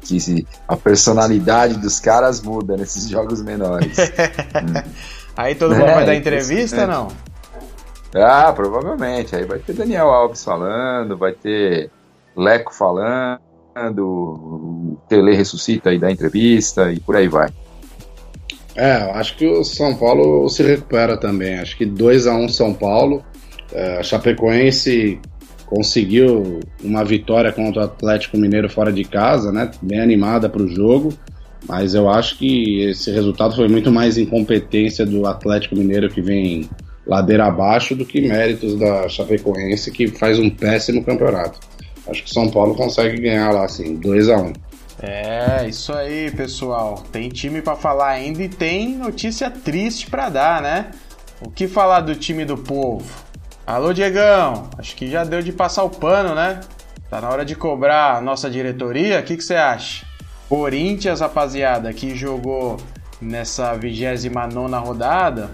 [0.02, 3.98] que a personalidade dos caras muda nesses jogos menores.
[5.36, 6.88] Aí todo mundo é, vai dar entrevista, é.
[6.88, 7.10] não?
[8.16, 9.36] Ah, provavelmente.
[9.36, 11.92] Aí vai ter Daniel Alves falando, vai ter
[12.36, 13.40] Leco falando,
[14.00, 17.50] o Tele ressuscita e dá entrevista e por aí vai.
[18.76, 21.60] É, acho que o São Paulo se recupera também.
[21.60, 23.24] Acho que 2 a 1 um São Paulo.
[23.72, 25.20] É, Chapecoense
[25.66, 29.72] conseguiu uma vitória contra o Atlético Mineiro fora de casa, né?
[29.82, 31.14] Bem animada para o jogo.
[31.68, 36.70] Mas eu acho que esse resultado foi muito mais incompetência do Atlético Mineiro que vem
[37.06, 41.60] ladeira abaixo do que méritos da Chapecoense que faz um péssimo campeonato.
[42.08, 44.54] Acho que São Paulo consegue ganhar lá assim, 2 a 1 um.
[45.02, 47.04] É, isso aí, pessoal.
[47.12, 50.92] Tem time para falar ainda e tem notícia triste para dar, né?
[51.42, 53.04] O que falar do time do povo?
[53.66, 54.70] Alô, Diegão.
[54.78, 56.60] Acho que já deu de passar o pano, né?
[57.10, 59.22] Tá na hora de cobrar a nossa diretoria.
[59.22, 60.06] O que, você acha?
[60.50, 62.76] Corinthians, rapaziada, que jogou
[63.22, 65.50] nessa 29 rodada,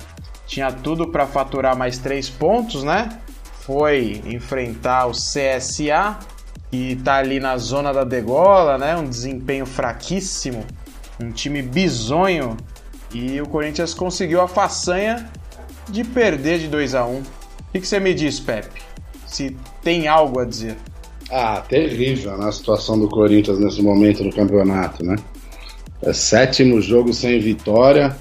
[0.48, 3.10] tinha tudo para faturar mais três pontos, né?
[3.62, 6.18] Foi enfrentar o CSA,
[6.72, 8.98] que tá ali na zona da degola, né?
[8.98, 10.66] Um desempenho fraquíssimo,
[11.20, 12.58] um time bizonho.
[13.14, 15.30] E o Corinthians conseguiu a façanha
[15.90, 17.39] de perder de 2 a 1 um.
[17.70, 18.82] O que, você me diz, Pepe?
[19.28, 20.76] Se tem algo a dizer.
[21.32, 25.16] Ah, terrível na situação do Corinthians nesse momento do campeonato, né?
[26.02, 28.16] É sétimo jogo sem vitória.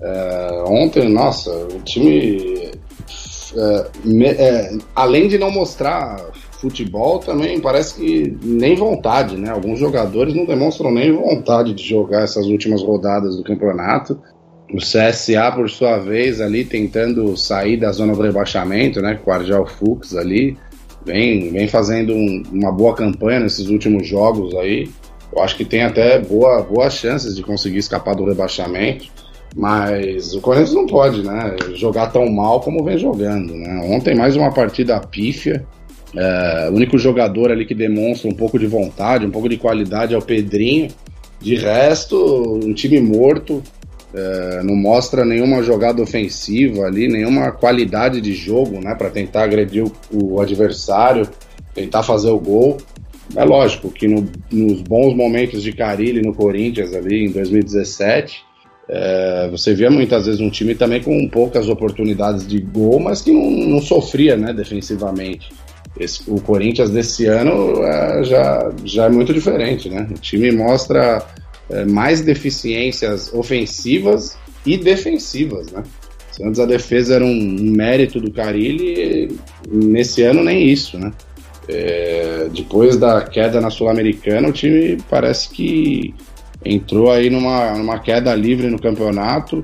[0.00, 2.72] É, ontem, nossa, o time,
[3.54, 6.16] é, me, é, além de não mostrar
[6.52, 9.50] futebol, também parece que nem vontade, né?
[9.50, 14.18] Alguns jogadores não demonstram nem vontade de jogar essas últimas rodadas do campeonato.
[14.72, 19.18] O CSA, por sua vez, ali tentando sair da zona do rebaixamento, né?
[19.22, 20.56] Com o Argel Fux ali,
[21.04, 24.88] vem, vem fazendo um, uma boa campanha nesses últimos jogos aí.
[25.32, 29.06] Eu acho que tem até boa, boas chances de conseguir escapar do rebaixamento.
[29.56, 31.56] Mas o Corinthians não pode, né?
[31.74, 33.88] Jogar tão mal como vem jogando, né?
[33.88, 35.64] Ontem mais uma partida pífia.
[36.16, 40.14] É, o único jogador ali que demonstra um pouco de vontade, um pouco de qualidade
[40.14, 40.88] é o Pedrinho.
[41.40, 43.62] De resto, um time morto.
[44.16, 49.82] É, não mostra nenhuma jogada ofensiva ali, nenhuma qualidade de jogo, né, para tentar agredir
[49.84, 51.28] o, o, adversário,
[51.74, 52.76] tentar fazer o gol.
[53.34, 58.40] É lógico que no, nos bons momentos de Carilli no Corinthians ali em 2017,
[58.88, 63.32] é, você via muitas vezes um time também com poucas oportunidades de gol, mas que
[63.32, 65.50] não, não sofria, né, defensivamente.
[65.98, 70.06] Esse, o Corinthians desse ano é, já, já é muito diferente, né?
[70.10, 71.24] O time mostra
[71.88, 75.82] mais deficiências ofensivas e defensivas, né?
[76.42, 79.38] Antes a defesa era um, mérito do Carilli,
[79.70, 81.12] nesse ano nem isso, né?
[81.68, 86.14] É, depois da queda na Sul-Americana, o time parece que
[86.64, 89.62] entrou aí numa, numa queda livre no campeonato.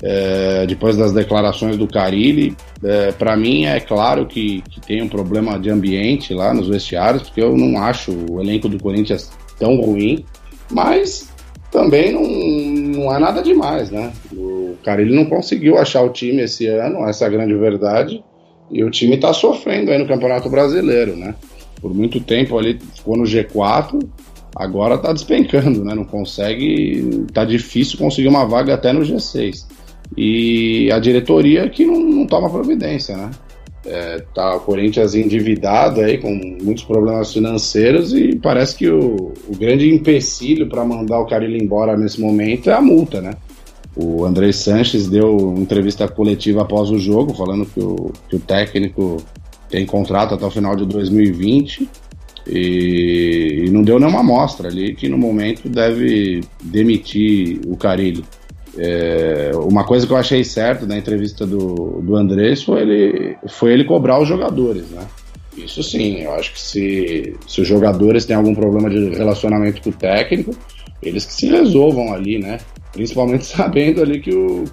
[0.00, 5.08] É, depois das declarações do Carilli, é, para mim é claro que, que tem um
[5.08, 9.80] problema de ambiente lá nos vestiários, porque eu não acho o elenco do Corinthians tão
[9.80, 10.24] ruim,
[10.70, 11.28] mas
[11.70, 14.12] também não, não é nada demais, né?
[14.32, 18.22] O cara ele não conseguiu achar o time esse ano, essa é a grande verdade,
[18.70, 21.34] e o time está sofrendo aí no Campeonato Brasileiro, né?
[21.80, 24.02] Por muito tempo ali ficou no G4,
[24.54, 25.94] agora está despencando, né?
[25.94, 29.66] Não consegue, tá difícil conseguir uma vaga até no G6.
[30.16, 33.30] E a diretoria que não, não toma providência, né?
[33.90, 36.30] É, tá o Corinthians endividado aí com
[36.62, 41.96] muitos problemas financeiros e parece que o, o grande empecilho para mandar o Carilho embora
[41.96, 43.32] nesse momento é a multa, né?
[43.96, 49.16] O André Sanches deu entrevista coletiva após o jogo, falando que o, que o técnico
[49.70, 51.88] tem contrato até o final de 2020
[52.46, 58.22] e, e não deu nenhuma amostra ali que no momento deve demitir o Carilho.
[58.80, 63.72] É, uma coisa que eu achei certo na entrevista do, do Andrés foi ele, foi
[63.72, 65.04] ele cobrar os jogadores, né?
[65.56, 69.90] Isso sim, eu acho que se, se os jogadores têm algum problema de relacionamento com
[69.90, 70.54] o técnico,
[71.02, 72.58] eles que se resolvam ali, né?
[72.92, 74.64] Principalmente sabendo ali que o,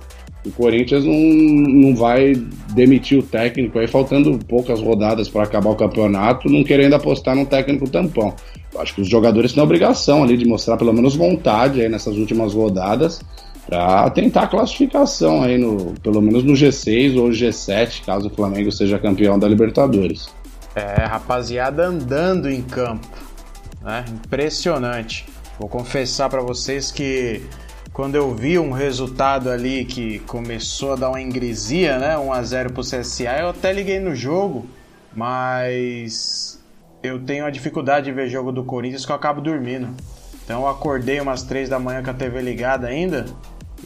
[0.45, 2.35] o Corinthians não, não vai
[2.75, 7.45] demitir o técnico aí, faltando poucas rodadas para acabar o campeonato, não querendo apostar num
[7.45, 8.35] técnico tampão.
[8.71, 11.89] Eu acho que os jogadores têm a obrigação ali de mostrar pelo menos vontade aí
[11.89, 13.19] nessas últimas rodadas
[13.67, 18.99] para tentar classificação aí no, pelo menos no G6 ou G7, caso o Flamengo seja
[18.99, 20.29] campeão da Libertadores.
[20.75, 23.07] É, rapaziada andando em campo,
[23.81, 24.05] né?
[24.09, 25.25] Impressionante.
[25.57, 27.41] Vou confessar para vocês que
[27.93, 32.43] quando eu vi um resultado ali que começou a dar uma ingresia, né, 1 a
[32.43, 34.67] 0 pro CSA, eu até liguei no jogo,
[35.15, 36.61] mas
[37.01, 39.87] eu tenho a dificuldade de ver jogo do Corinthians que eu acabo dormindo.
[40.43, 43.25] Então eu acordei umas 3 da manhã com a TV ligada ainda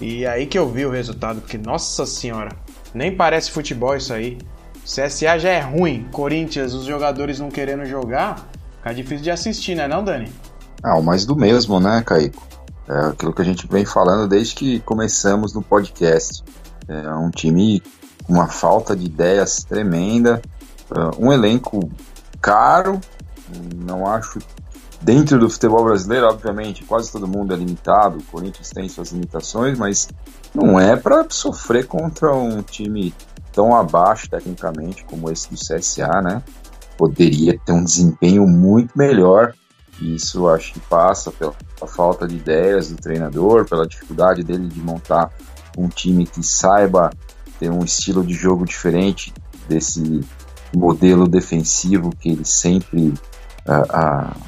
[0.01, 2.55] e aí que eu vi o resultado, porque nossa senhora,
[2.93, 4.37] nem parece futebol isso aí.
[4.83, 9.87] CSA já é ruim, Corinthians, os jogadores não querendo jogar, fica difícil de assistir, né,
[9.87, 10.31] não, Dani?
[10.81, 12.47] Ah, o mais do mesmo, né, Caico?
[12.87, 16.43] É aquilo que a gente vem falando desde que começamos no podcast.
[16.87, 17.83] É um time
[18.23, 20.41] com uma falta de ideias tremenda,
[20.89, 21.87] é, um elenco
[22.41, 22.99] caro,
[23.75, 24.39] não acho
[25.01, 29.77] Dentro do futebol brasileiro, obviamente, quase todo mundo é limitado, o Corinthians tem suas limitações,
[29.77, 30.09] mas
[30.53, 33.13] não é para sofrer contra um time
[33.53, 36.43] tão abaixo tecnicamente como esse do CSA, né?
[36.97, 39.53] Poderia ter um desempenho muito melhor.
[40.01, 41.53] E isso acho que passa pela
[41.87, 45.31] falta de ideias do treinador, pela dificuldade dele de montar
[45.77, 47.09] um time que saiba
[47.59, 49.33] ter um estilo de jogo diferente
[49.67, 50.21] desse
[50.73, 53.13] modelo defensivo que ele sempre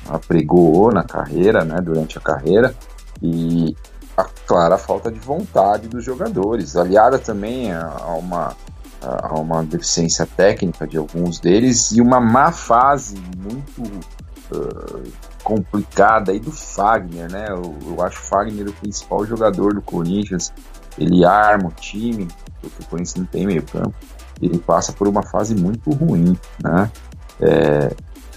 [0.09, 2.75] apregou na carreira, né, durante a carreira,
[3.21, 3.75] e
[4.17, 8.55] a clara falta de vontade dos jogadores, aliada também a, a uma,
[9.01, 13.81] a uma deficiência técnica de alguns deles e uma má fase muito
[14.51, 15.03] uh,
[15.43, 17.45] complicada aí do Fagner, né?
[17.49, 20.53] Eu, eu acho o Fagner o principal jogador do Corinthians,
[20.97, 22.27] ele arma o time,
[22.59, 23.93] porque o Corinthians não tem meio campo,
[24.41, 26.91] ele passa por uma fase muito ruim, né?
[27.39, 27.91] É,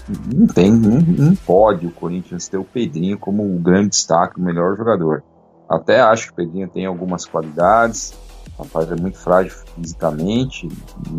[0.07, 4.43] não tem, não, não, pode o Corinthians ter o Pedrinho como um grande destaque, o
[4.43, 5.23] melhor jogador.
[5.69, 8.13] Até acho que o Pedrinho tem algumas qualidades,
[8.57, 10.69] o rapaz é muito frágil fisicamente,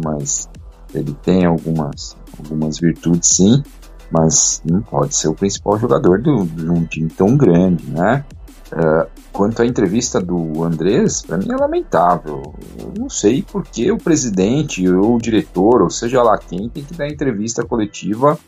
[0.04, 0.48] mas
[0.94, 3.62] ele tem algumas, algumas virtudes sim,
[4.10, 8.24] mas não pode ser o principal jogador de um time tão grande, né?
[8.72, 12.54] Uh, quanto à entrevista do Andrés, para mim é lamentável.
[12.78, 16.82] Eu não sei por que o presidente ou o diretor, ou seja lá quem, tem
[16.82, 18.38] que dar entrevista coletiva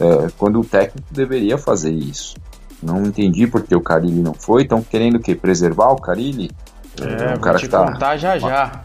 [0.00, 2.36] uh, quando o técnico deveria fazer isso.
[2.82, 4.62] Não entendi porque o Carilli não foi.
[4.62, 5.34] Estão querendo o quê?
[5.34, 6.50] Preservar o Carilli?
[7.00, 8.84] É, um cara que tá, contar já já.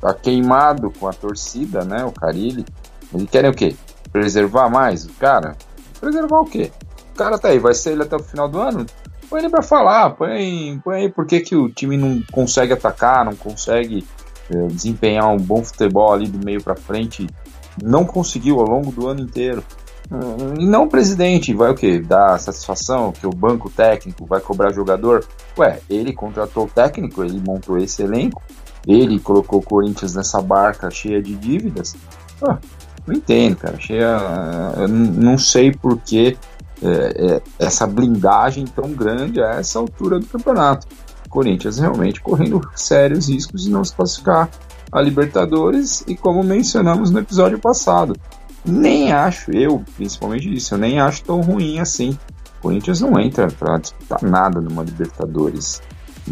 [0.00, 2.04] Tá queimado com a torcida, né?
[2.04, 2.64] O Carilli.
[3.12, 3.76] Eles querem o quê?
[4.12, 5.06] Preservar mais?
[5.18, 5.56] Cara,
[6.00, 6.70] preservar o quê?
[7.12, 8.86] O cara tá aí, vai ser ele até o final do ano?
[9.28, 13.24] Põe ele pra falar, põe, põe aí por que, que o time não consegue atacar,
[13.24, 14.04] não consegue
[14.50, 17.26] é, desempenhar um bom futebol ali do meio para frente.
[17.82, 19.64] Não conseguiu ao longo do ano inteiro.
[20.58, 21.98] E não o presidente vai o quê?
[21.98, 25.26] Dar satisfação que o banco técnico vai cobrar jogador?
[25.58, 28.42] Ué, ele contratou o técnico, ele montou esse elenco,
[28.86, 31.96] ele colocou o Corinthians nessa barca cheia de dívidas.
[32.42, 32.58] Ah,
[33.06, 33.80] não entendo, cara.
[33.80, 36.36] Cheia, não sei por que
[36.82, 40.86] é, é, essa blindagem tão grande a essa altura do campeonato.
[41.26, 44.50] O Corinthians realmente correndo sérios riscos de não se classificar
[44.92, 48.14] a Libertadores e como mencionamos no episódio passado,
[48.64, 52.18] nem acho, eu principalmente isso, eu nem acho tão ruim assim.
[52.58, 55.82] O Corinthians não entra para disputar nada numa Libertadores.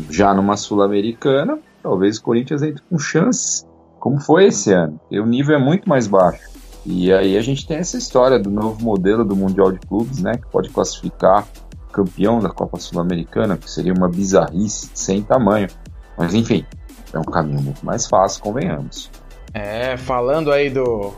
[0.08, 3.66] Já numa Sul-Americana, talvez o Corinthians entre com chances,
[4.00, 4.98] como foi esse ano.
[5.10, 6.50] E o nível é muito mais baixo.
[6.86, 10.36] E aí a gente tem essa história do novo modelo do Mundial de Clubes, né,
[10.36, 11.46] que pode classificar
[11.92, 15.68] campeão da Copa Sul-Americana, que seria uma bizarrice sem tamanho.
[16.16, 16.64] Mas enfim,
[17.12, 19.10] é um caminho muito mais fácil, convenhamos.
[19.52, 21.12] É, falando aí do,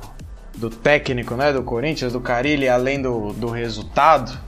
[0.57, 4.39] do técnico, né, do Corinthians, do Carilli, além do, do resultado,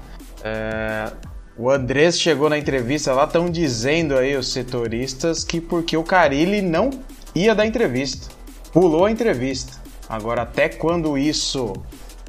[0.42, 1.10] é,
[1.56, 6.62] o Andrés chegou na entrevista lá, estão dizendo aí os setoristas que porque o Carilli
[6.62, 6.90] não
[7.34, 8.28] ia dar entrevista,
[8.72, 9.72] pulou a entrevista.
[10.08, 11.72] Agora, até quando isso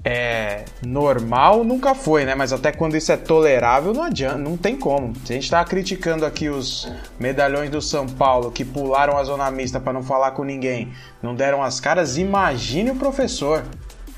[0.09, 2.33] é normal, nunca foi, né?
[2.33, 5.13] Mas até quando isso é tolerável, não adianta, não tem como.
[5.25, 6.89] Se a gente tá criticando aqui os
[7.19, 11.35] medalhões do São Paulo que pularam a zona mista para não falar com ninguém, não
[11.35, 13.65] deram as caras, imagine o professor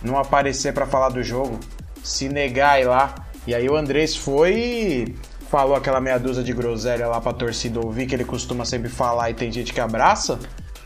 [0.03, 1.59] não aparecer para falar do jogo,
[2.03, 3.15] se negar ir lá.
[3.47, 5.15] E aí o Andrés foi e
[5.49, 9.31] falou aquela meia dúzia de groselha lá pra torcida ouvir, que ele costuma sempre falar
[9.31, 10.37] e tem gente que abraça,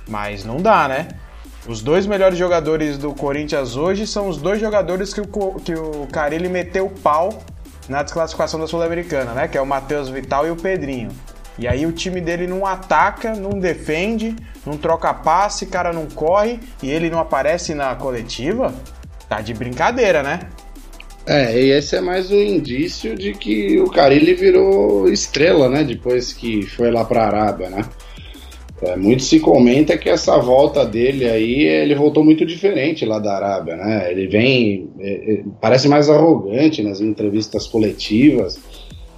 [0.07, 1.09] mas não dá, né?
[1.65, 5.27] Os dois melhores jogadores do Corinthians hoje são os dois jogadores que o,
[5.63, 7.41] que o Carilli meteu pau
[7.87, 9.47] na desclassificação da Sul-Americana, né?
[9.47, 11.09] Que é o Matheus Vital e o Pedrinho.
[11.57, 16.59] E aí o time dele não ataca, não defende, não troca passe, cara não corre
[16.81, 18.73] e ele não aparece na coletiva.
[19.29, 20.39] Tá de brincadeira, né?
[21.25, 25.83] É, e esse é mais um indício de que o Carilli virou estrela, né?
[25.83, 27.85] Depois que foi lá pra Arábia, né?
[28.85, 33.35] É, muito se comenta que essa volta dele aí, ele voltou muito diferente lá da
[33.35, 34.11] Arábia, né?
[34.11, 38.59] Ele vem, é, é, parece mais arrogante nas entrevistas coletivas.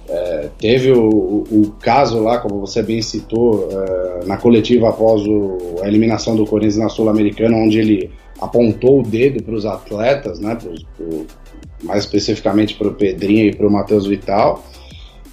[0.08, 5.80] É, teve o, o, caso lá, como você bem citou, é, na coletiva após o,
[5.82, 10.54] a eliminação do Corinthians na Sul-Americana, onde ele apontou o dedo para os atletas, né?
[10.54, 11.26] Pro, pro,
[11.82, 14.64] mais especificamente para o Pedrinho e para o Matheus Vital.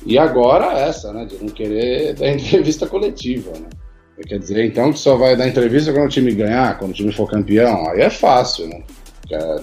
[0.07, 1.25] E agora essa, né?
[1.25, 3.82] De não querer dar entrevista coletiva, né?
[4.27, 7.11] Quer dizer, então, que só vai dar entrevista quando o time ganhar, quando o time
[7.11, 7.89] for campeão.
[7.89, 8.81] Aí é fácil, né?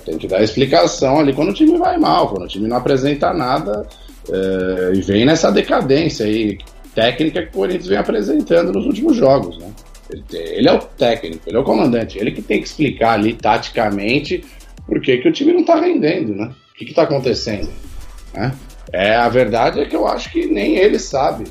[0.04, 3.32] Tem que dar explicação ali quando o time vai mal, quando o time não apresenta
[3.32, 3.86] nada
[4.28, 6.58] é, e vem nessa decadência aí
[6.94, 9.70] técnica que o Corinthians vem apresentando nos últimos jogos, né?
[10.10, 13.34] Ele, ele, é o técnico, ele é o comandante, ele que tem que explicar ali
[13.34, 14.44] taticamente
[14.86, 16.52] por que, que o time não tá rendendo, né?
[16.72, 17.70] O que, que tá acontecendo,
[18.34, 18.52] né?
[18.92, 21.44] É, a verdade é que eu acho que nem ele sabe,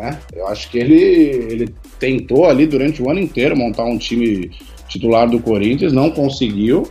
[0.00, 0.18] né?
[0.34, 4.50] Eu acho que ele, ele tentou ali durante o ano inteiro montar um time
[4.88, 6.88] titular do Corinthians, não conseguiu.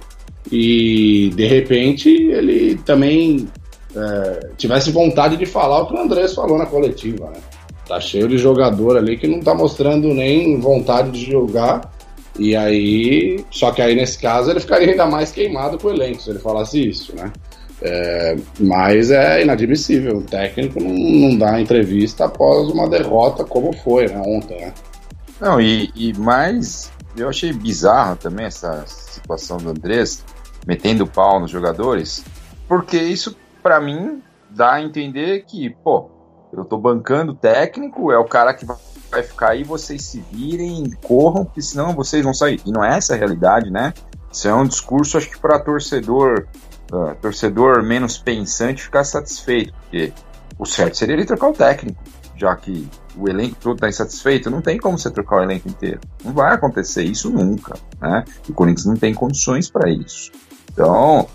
[0.51, 3.47] E de repente ele também
[3.95, 7.39] é, tivesse vontade de falar o que o Andrés falou na coletiva, né?
[7.87, 11.91] Tá cheio de jogador ali que não tá mostrando nem vontade de jogar
[12.37, 16.21] E aí, só que aí nesse caso ele ficaria ainda mais queimado com o elenco
[16.21, 17.33] se ele falasse isso, né?
[17.81, 20.17] É, mas é inadmissível.
[20.17, 24.73] O técnico não, não dá entrevista após uma derrota como foi né, ontem, né?
[25.39, 30.23] Não, e, e mais, eu achei bizarro também essa situação do Andrés
[30.67, 32.23] metendo pau nos jogadores,
[32.67, 36.09] porque isso, para mim, dá a entender que, pô,
[36.51, 40.91] eu tô bancando o técnico, é o cara que vai ficar aí, vocês se virem,
[41.01, 42.61] corram, porque senão vocês vão sair.
[42.65, 43.93] E não é essa a realidade, né?
[44.31, 46.47] Isso é um discurso, acho que para torcedor,
[46.91, 50.13] uh, torcedor menos pensante ficar satisfeito, porque
[50.57, 52.01] o certo seria ele trocar o técnico,
[52.35, 55.99] já que o elenco todo está insatisfeito, não tem como você trocar o elenco inteiro.
[56.23, 58.23] Não vai acontecer isso nunca, né?
[58.47, 60.31] O Corinthians não tem condições para isso.
[60.71, 61.27] Então,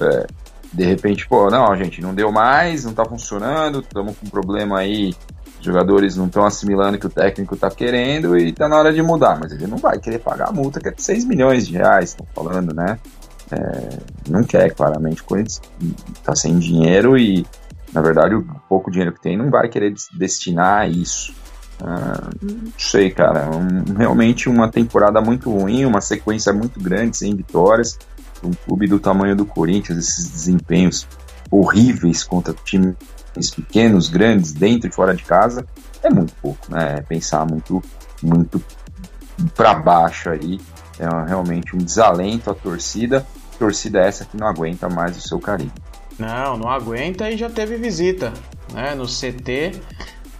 [0.00, 0.26] é,
[0.72, 4.78] de repente, pô, não, gente, não deu mais, não tá funcionando, estamos com um problema
[4.78, 5.14] aí,
[5.58, 8.92] os jogadores não estão assimilando o que o técnico tá querendo e tá na hora
[8.92, 11.66] de mudar, mas ele não vai querer pagar a multa que é de 6 milhões
[11.66, 12.98] de reais, estão falando, né?
[13.52, 13.98] É,
[14.28, 15.60] não quer, claramente, o Corinthians
[16.24, 17.46] tá sem dinheiro e,
[17.92, 21.34] na verdade, o pouco dinheiro que tem não vai querer destinar a isso.
[21.84, 27.34] Ah, não sei, cara, um, realmente uma temporada muito ruim, uma sequência muito grande, sem
[27.34, 27.98] vitórias,
[28.42, 31.06] um clube do tamanho do Corinthians, esses desempenhos
[31.50, 32.96] horríveis contra times
[33.54, 35.66] pequenos, grandes, dentro e fora de casa,
[36.02, 36.96] é muito pouco, né?
[36.98, 37.82] É pensar muito,
[38.22, 38.62] muito
[39.54, 40.60] para baixo aí.
[40.98, 43.26] É realmente um desalento à torcida.
[43.62, 45.70] Torcida essa que não aguenta mais o seu carinho.
[46.18, 48.32] Não, não aguenta e já teve visita,
[48.72, 48.92] né?
[48.92, 49.80] No CT,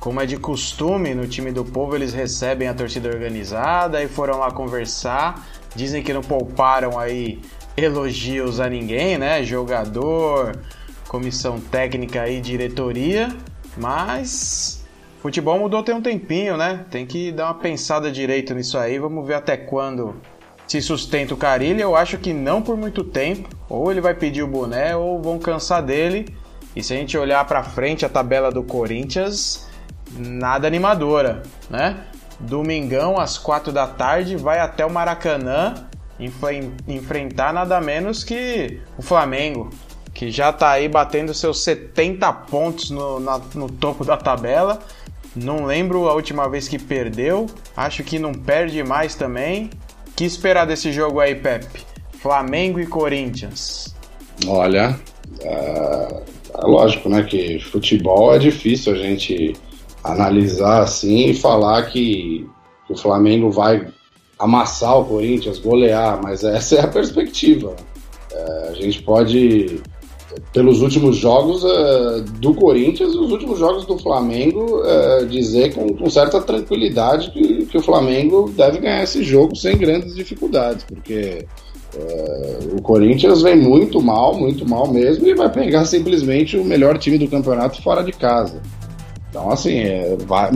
[0.00, 4.40] como é de costume, no time do povo eles recebem a torcida organizada e foram
[4.40, 5.46] lá conversar.
[5.72, 7.40] Dizem que não pouparam aí
[7.76, 9.44] elogios a ninguém, né?
[9.44, 10.58] Jogador,
[11.06, 13.28] comissão técnica e diretoria,
[13.76, 14.84] mas
[15.20, 16.86] futebol mudou tem um tempinho, né?
[16.90, 18.98] Tem que dar uma pensada direito nisso aí.
[18.98, 20.16] Vamos ver até quando
[20.66, 21.80] se sustenta o Carilli.
[21.80, 23.48] Eu acho que não por muito tempo.
[23.68, 26.34] Ou ele vai pedir o boné ou vão cansar dele.
[26.74, 29.68] E se a gente olhar para frente a tabela do Corinthians,
[30.16, 32.04] nada animadora, né?
[32.40, 35.74] Domingão às quatro da tarde vai até o Maracanã
[36.88, 39.70] enfrentar nada menos que o Flamengo,
[40.14, 44.78] que já está aí batendo seus 70 pontos no, na, no topo da tabela.
[45.34, 47.46] Não lembro a última vez que perdeu,
[47.76, 49.70] acho que não perde mais também.
[50.16, 51.80] Que esperar desse jogo aí, Pepe?
[52.12, 53.94] Flamengo e Corinthians.
[54.46, 54.98] Olha,
[55.40, 56.22] é,
[56.54, 59.54] é lógico, né, que futebol é difícil a gente
[60.04, 62.46] analisar assim e falar que,
[62.86, 63.86] que o Flamengo vai
[64.38, 67.76] amassar o Corinthians, golear, mas essa é a perspectiva.
[68.32, 69.80] É, a gente pode,
[70.52, 75.86] pelos últimos jogos é, do Corinthians e os últimos jogos do Flamengo, é, dizer com,
[75.94, 81.46] com, certa tranquilidade que, que, o Flamengo deve ganhar esse jogo sem grandes dificuldades, porque
[81.96, 86.98] é, o Corinthians vem muito mal, muito mal mesmo, e vai pegar simplesmente o melhor
[86.98, 88.60] time do campeonato fora de casa.
[89.30, 90.50] Então, assim, é, vai,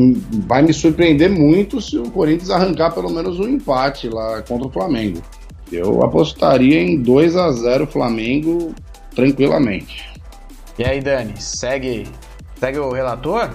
[0.47, 4.71] vai me surpreender muito se o Corinthians arrancar pelo menos um empate lá contra o
[4.71, 5.23] Flamengo.
[5.73, 8.75] Eu apostaria em 2 a 0 Flamengo
[9.14, 10.09] tranquilamente.
[10.79, 12.07] E aí, Dani, segue,
[12.61, 13.51] segue o relator?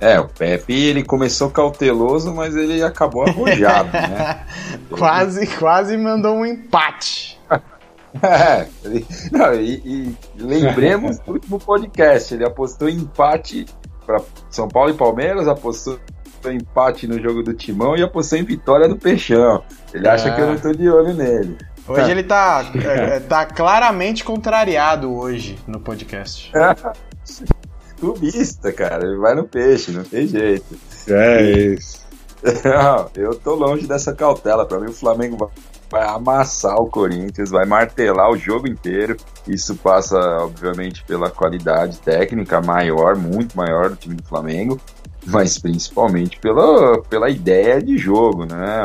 [0.00, 4.44] É, o Pepe ele começou cauteloso, mas ele acabou arrojado, né?
[4.90, 7.40] quase, quase mandou um empate.
[8.22, 13.64] é, ele, não, e, e lembremos do último podcast, ele apostou em empate
[14.04, 14.20] para
[14.50, 15.98] São Paulo e Palmeiras, apostou
[16.44, 19.64] em empate no jogo do Timão e apostou em vitória do Peixão.
[19.92, 21.56] Ele acha que eu não tô de olho nele.
[21.88, 26.52] Hoje ele tá, é, tá claramente contrariado hoje no podcast.
[27.98, 29.06] Clubista, cara.
[29.06, 30.76] Ele vai no peixe, não tem jeito.
[31.08, 32.06] É isso.
[32.64, 34.66] Não, eu tô longe dessa cautela.
[34.66, 35.50] Para mim, o Flamengo
[35.90, 39.16] vai amassar o Corinthians, vai martelar o jogo inteiro.
[39.46, 44.80] Isso passa, obviamente, pela qualidade técnica maior, muito maior do time do Flamengo,
[45.26, 48.82] mas principalmente pela, pela ideia de jogo, né?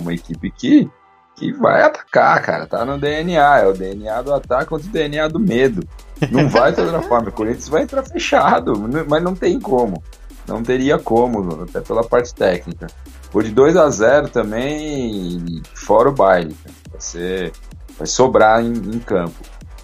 [0.00, 0.90] Uma equipe que,
[1.36, 5.28] que vai atacar, cara, tá no DNA, é o DNA do ataque contra o DNA
[5.28, 5.86] do medo.
[6.30, 8.72] Não vai de outra forma, o Corinthians vai entrar fechado,
[9.08, 10.02] mas não tem como.
[10.46, 12.88] Não teria como, até pela parte técnica.
[13.30, 16.56] Por de 2 a 0 também, fora o baile.
[16.90, 17.52] Vai, ser,
[17.96, 19.38] vai sobrar em, em, campo.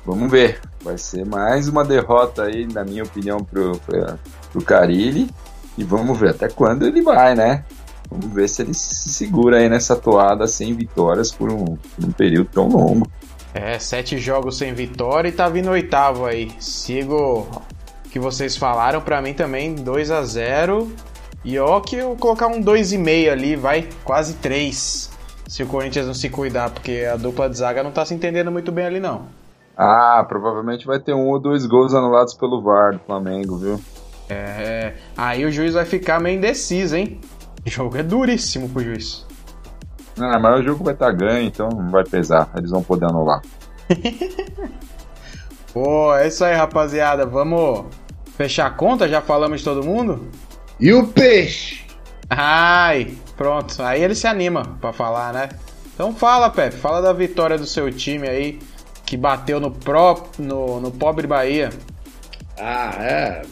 [0.05, 0.61] Vamos ver.
[0.83, 4.19] Vai ser mais uma derrota aí, na minha opinião, pro, pro,
[4.53, 5.31] pro Carilli.
[5.79, 7.65] E vamos ver até quando ele vai, né?
[8.11, 12.13] Vamos ver se ele se segura aí nessa toada sem vitórias por um, por um
[12.13, 13.07] período tão longo.
[13.59, 16.53] É, sete jogos sem vitória e tá vindo oitavo aí.
[16.61, 17.49] Sigo
[18.13, 20.93] que vocês falaram, para mim também 2 a 0
[21.43, 25.11] e ó que eu colocar um 2,5 ali, vai, quase 3.
[25.49, 28.53] se o Corinthians não se cuidar, porque a dupla de zaga não tá se entendendo
[28.53, 29.27] muito bem ali, não.
[29.75, 33.81] Ah, provavelmente vai ter um ou dois gols anulados pelo VAR do Flamengo, viu?
[34.29, 34.93] É.
[35.17, 37.21] Aí o juiz vai ficar meio indeciso, hein?
[37.67, 39.26] O jogo é duríssimo pro juiz.
[40.19, 42.51] Ah, mas o jogo vai estar tá ganho, então não vai pesar.
[42.57, 43.43] Eles vão poder anular.
[45.73, 47.27] Pô, é isso aí, rapaziada.
[47.27, 47.85] Vamos
[48.37, 49.09] fechar a conta?
[49.09, 50.29] Já falamos de todo mundo?
[50.81, 51.85] E o peixe?
[52.31, 53.83] Ai, pronto.
[53.83, 55.49] Aí ele se anima pra falar, né?
[55.95, 56.77] Então fala, Pepe.
[56.77, 58.59] Fala da vitória do seu time aí,
[59.05, 61.71] que bateu no, pró, no, no pobre Bahia.
[62.59, 63.43] Ah, é.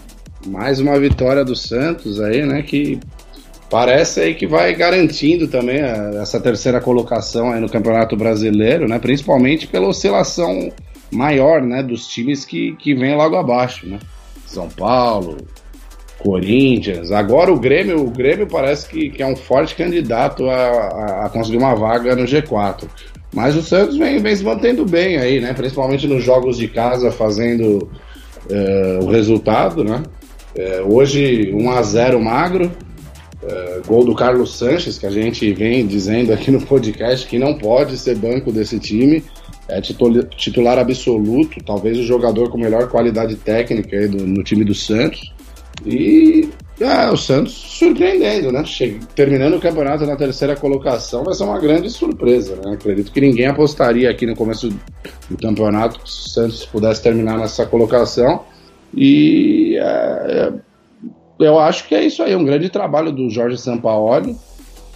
[0.47, 2.63] Mais uma vitória do Santos aí, né?
[2.63, 3.01] Que
[3.75, 9.01] parece aí que vai garantindo também a, essa terceira colocação aí no Campeonato Brasileiro, né?
[9.01, 10.71] Principalmente pela oscilação
[11.11, 11.83] maior, né?
[11.83, 13.99] Dos times que, que vem logo abaixo, né?
[14.47, 15.39] São Paulo,
[16.21, 17.11] Corinthians.
[17.11, 21.29] Agora o Grêmio, o Grêmio parece que, que é um forte candidato a, a, a,
[21.29, 22.85] conseguir uma vaga no G4.
[23.33, 25.53] Mas o Santos vem, vem se mantendo bem aí, né?
[25.53, 27.91] Principalmente nos jogos de casa, fazendo
[28.49, 30.01] uh, o resultado, né?
[30.57, 32.71] Uh, hoje 1 a 0 magro.
[33.45, 37.59] Uh, gol do Carlos Sanches, que a gente vem dizendo aqui no podcast que não
[37.59, 39.23] pode ser banco desse time.
[39.69, 45.33] É titular absoluto, talvez o jogador com melhor qualidade técnica do, no time do Santos.
[45.85, 46.49] E
[46.81, 48.65] é, o Santos surpreendendo, né?
[48.65, 52.75] Che terminando o campeonato na terceira colocação vai ser uma grande surpresa, né?
[52.75, 57.67] Acredito que ninguém apostaria aqui no começo do campeonato que o Santos pudesse terminar nessa
[57.67, 58.43] colocação.
[58.95, 60.53] E é
[61.39, 64.37] eu acho que é isso aí, um grande trabalho do Jorge Sampaoli,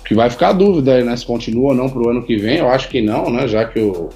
[0.05, 1.16] que vai ficar a dúvida aí, né?
[1.16, 2.59] Se continua ou não para o ano que vem.
[2.59, 3.47] Eu acho que não, né?
[3.47, 4.09] Já que o,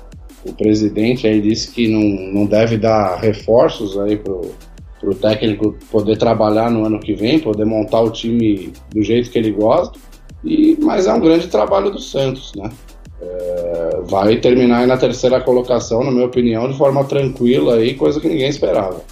[0.47, 2.01] o presidente aí disse que não,
[2.33, 7.67] não deve dar reforços aí para o técnico poder trabalhar no ano que vem, poder
[7.67, 9.99] montar o time do jeito que ele gosta.
[10.43, 12.71] E, mas é um grande trabalho do Santos, né?
[13.21, 18.29] É, vai terminar na terceira colocação, na minha opinião, de forma tranquila aí, coisa que
[18.29, 19.03] ninguém esperava.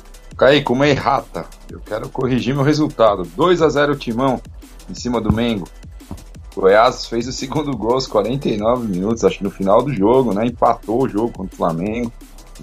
[0.40, 1.44] Kaique, uma errata.
[1.70, 3.24] Eu quero corrigir meu resultado.
[3.36, 4.40] 2 a 0 Timão
[4.88, 5.68] em cima do Mengo.
[6.56, 10.46] Goiás fez o segundo gol aos 49 minutos, acho que no final do jogo, né?
[10.46, 12.10] Empatou o jogo contra o Flamengo.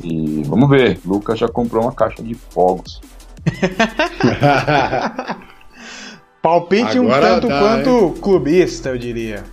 [0.04, 3.00] E vamos ver, Lucas já comprou uma caixa de fogos.
[6.42, 8.14] Palpite Agora um tanto dá, quanto hein?
[8.20, 9.44] clubista, eu diria.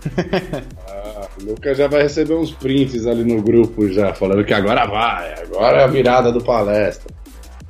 [0.89, 4.87] ah, o Lucas já vai receber uns prints ali no grupo já, falando que agora
[4.87, 7.13] vai, agora é a virada do palestra.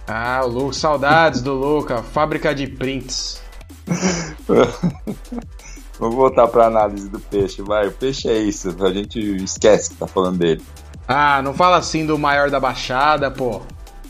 [0.08, 3.42] Ah, o saudades do Lucas, fábrica de prints.
[6.00, 7.88] Vamos voltar para análise do peixe, vai.
[7.88, 10.62] O peixe é isso, a gente esquece que tá falando dele.
[11.08, 13.62] Ah, não fala assim do maior da Baixada, pô.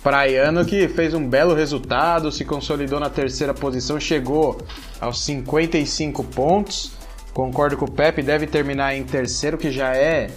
[0.02, 4.58] Praiano que fez um belo resultado, se consolidou na terceira posição, chegou
[5.02, 6.92] aos 55 pontos.
[7.34, 10.30] Concordo com o Pepe, deve terminar em terceiro, que já é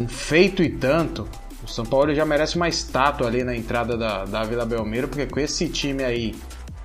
[0.00, 1.28] um feito e tanto.
[1.62, 5.26] O São Paulo já merece uma estátua ali na entrada da, da Vila Belmiro, porque
[5.26, 6.34] com esse time aí,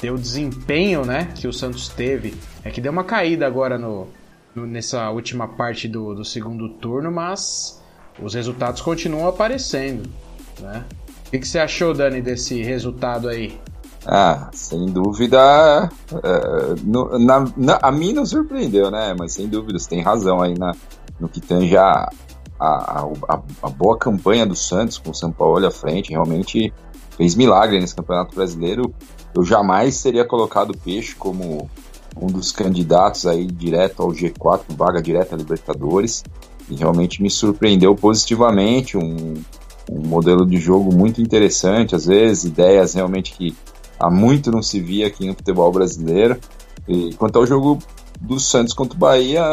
[0.02, 4.08] deu desempenho né, que o Santos teve, é que deu uma caída agora no,
[4.54, 7.82] no nessa última parte do, do segundo turno, mas
[8.22, 10.10] os resultados continuam aparecendo.
[10.60, 10.84] Né?
[11.28, 13.60] O que, que você achou, Dani, desse resultado aí?
[14.06, 19.16] Ah, sem dúvida, uh, no, na, na, a mim não surpreendeu, né?
[19.18, 20.74] Mas sem dúvida, você tem razão aí na,
[21.20, 22.08] no que tange a,
[22.60, 26.12] a, a, a, boa campanha do Santos com o São Paulo à frente.
[26.12, 26.74] Realmente
[27.18, 28.94] fez milagre nesse Campeonato Brasileiro.
[29.34, 31.70] Eu jamais teria colocado o Peixe como
[32.16, 36.24] um dos candidatos aí direto ao G4, vaga direta à Libertadores.
[36.70, 38.98] E realmente me surpreendeu positivamente.
[38.98, 39.34] Um,
[39.92, 43.56] um modelo de jogo muito interessante, às vezes, ideias realmente que
[44.00, 46.40] há muito não se via aqui no futebol brasileiro.
[46.88, 47.80] E quanto ao jogo
[48.20, 49.44] do Santos contra o Bahia,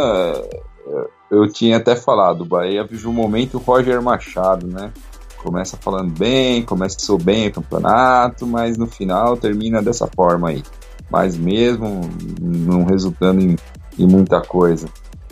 [1.33, 4.93] eu tinha até falado, o Bahia vive um momento Roger Machado, né?
[5.39, 10.62] Começa falando bem, começou bem o campeonato, mas no final termina dessa forma aí.
[11.11, 12.03] Mas mesmo
[12.39, 13.57] não resultando em,
[13.99, 14.89] em muita coisa.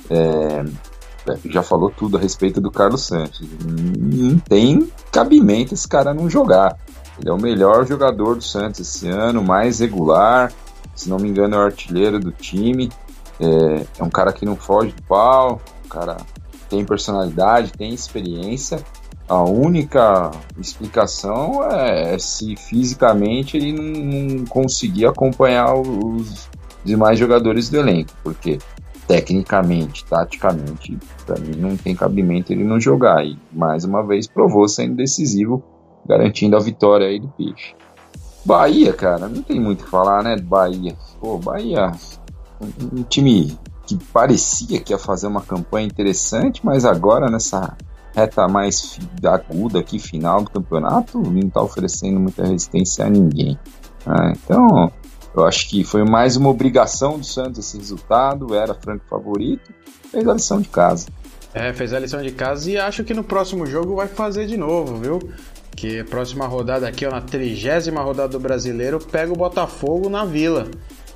[0.09, 0.65] É,
[1.45, 3.47] já falou tudo a respeito do Carlos Santos.
[3.63, 6.79] Não tem cabimento esse cara não jogar.
[7.21, 10.51] Ele é o melhor jogador do Santos esse ano, mais regular.
[10.95, 12.91] Se não me engano, é o artilheiro do time.
[13.39, 15.61] É, é um cara que não foge do pau.
[15.91, 16.17] Cara
[16.71, 18.83] tem personalidade, tem experiência.
[19.29, 26.49] A única explicação é, é se fisicamente ele não, não conseguir acompanhar os
[26.85, 28.59] demais jogadores do elenco, porque
[29.07, 33.25] tecnicamente, taticamente, para mim não tem cabimento ele não jogar.
[33.25, 35.63] E mais uma vez provou sendo decisivo,
[36.07, 37.75] garantindo a vitória aí do Peixe.
[38.45, 40.37] Bahia, cara, não tem muito o que falar, né?
[40.37, 40.97] Bahia.
[41.21, 41.93] Pô, Bahia,
[42.93, 43.59] um time
[43.97, 47.77] que parecia que ia fazer uma campanha interessante, mas agora nessa
[48.15, 53.59] reta mais aguda aqui, final do campeonato, não está oferecendo muita resistência a ninguém.
[54.07, 54.33] Né?
[54.37, 54.93] Então,
[55.35, 59.73] eu acho que foi mais uma obrigação do Santos esse resultado, era franco favorito,
[60.11, 61.07] fez a lição de casa.
[61.53, 64.57] É, fez a lição de casa e acho que no próximo jogo vai fazer de
[64.57, 65.19] novo, viu?
[65.75, 70.69] Que próxima rodada aqui, ó, na trigésima rodada do Brasileiro, pega o Botafogo na Vila.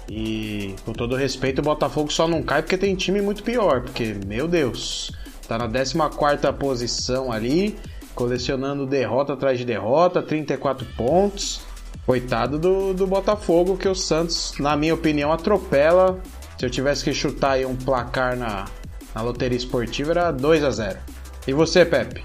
[0.09, 4.14] E com todo respeito, o Botafogo só não cai porque tem time muito pior, porque,
[4.26, 5.11] meu Deus,
[5.48, 7.76] tá na 14 posição ali,
[8.14, 11.61] colecionando derrota atrás de derrota, 34 pontos.
[12.07, 16.20] Coitado do, do Botafogo, que o Santos, na minha opinião, atropela.
[16.59, 18.66] Se eu tivesse que chutar aí um placar na,
[19.14, 20.98] na loteria esportiva, era 2 a 0
[21.46, 22.22] E você, Pepe?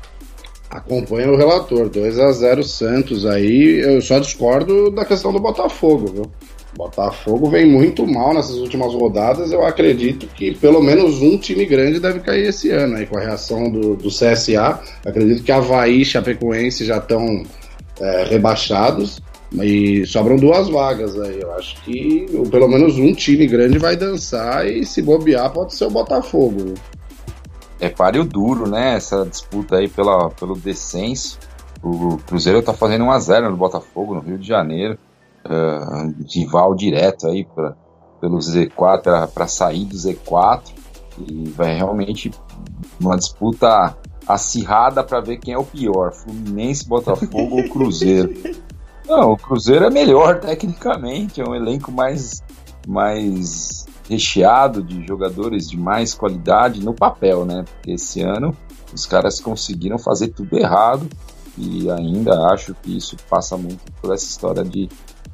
[0.69, 3.79] Acompanha o relator, 2 a 0 Santos aí.
[3.81, 6.31] Eu só discordo da questão do Botafogo, viu?
[6.75, 9.51] Botafogo vem muito mal nessas últimas rodadas.
[9.51, 13.21] Eu acredito que pelo menos um time grande deve cair esse ano aí com a
[13.21, 14.79] reação do, do CSA.
[15.05, 17.43] Acredito que Havaí e Chapecoense já estão
[17.99, 19.19] é, rebaixados.
[19.51, 21.41] E sobram duas vagas aí.
[21.41, 25.85] Eu acho que pelo menos um time grande vai dançar e se bobear pode ser
[25.85, 26.75] o Botafogo.
[27.79, 28.95] É páreo duro, né?
[28.95, 31.39] Essa disputa aí pela, pelo descenso.
[31.81, 34.99] O Cruzeiro tá fazendo 1x0 no Botafogo, no Rio de Janeiro.
[35.45, 37.75] Uh, rival direto aí pra,
[38.19, 40.73] pelo Z4 para sair do Z4.
[41.27, 42.31] E vai realmente
[42.99, 48.33] uma disputa acirrada para ver quem é o pior: Fluminense, Botafogo ou Cruzeiro.
[49.07, 52.43] Não, o Cruzeiro é melhor tecnicamente, é um elenco mais,
[52.87, 57.65] mais recheado de jogadores de mais qualidade no papel, né?
[57.65, 58.55] Porque esse ano
[58.93, 61.07] os caras conseguiram fazer tudo errado
[61.57, 64.87] e ainda acho que isso passa muito por essa história de,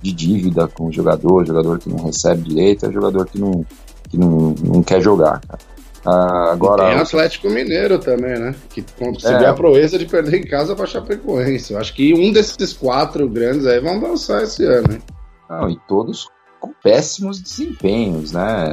[0.06, 3.66] de dívida com o jogador, jogador que não recebe direito, é jogador que não,
[4.10, 5.60] que não, não quer jogar, cara.
[6.06, 8.54] Ah, agora, e tem Atlético Mineiro também, né?
[8.70, 9.48] Que conseguiu é.
[9.48, 11.74] a proeza de perder em casa para Chapecoense.
[11.74, 15.02] Eu acho que um desses quatro grandes aí vão dançar esse ano, hein?
[15.50, 16.28] Não, e todos
[16.60, 18.72] com péssimos desempenhos, né?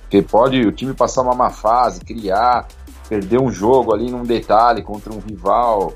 [0.00, 2.66] Porque pode o time passar uma má fase, criar,
[3.10, 5.92] perder um jogo ali num detalhe contra um rival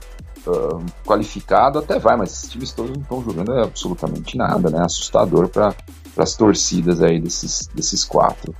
[0.46, 4.84] uh, qualificado, até vai, mas esses times todos não estão jogando absolutamente nada, né?
[4.84, 5.74] Assustador para
[6.16, 8.54] as torcidas aí desses, desses quatro.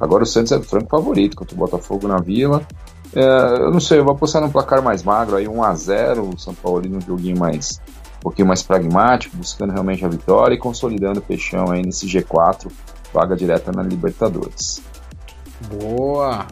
[0.00, 2.66] Agora o Santos é o franco favorito contra o Botafogo na Vila.
[3.14, 3.22] É,
[3.60, 6.82] eu não sei, eu vou apostar num placar mais magro, aí 1x0, o São Paulo
[6.88, 7.80] num joguinho mais
[8.18, 12.70] um pouquinho mais pragmático, buscando realmente a vitória e consolidando o Peixão aí nesse G4,
[13.12, 14.82] vaga direta na Libertadores.
[15.68, 16.46] Boa!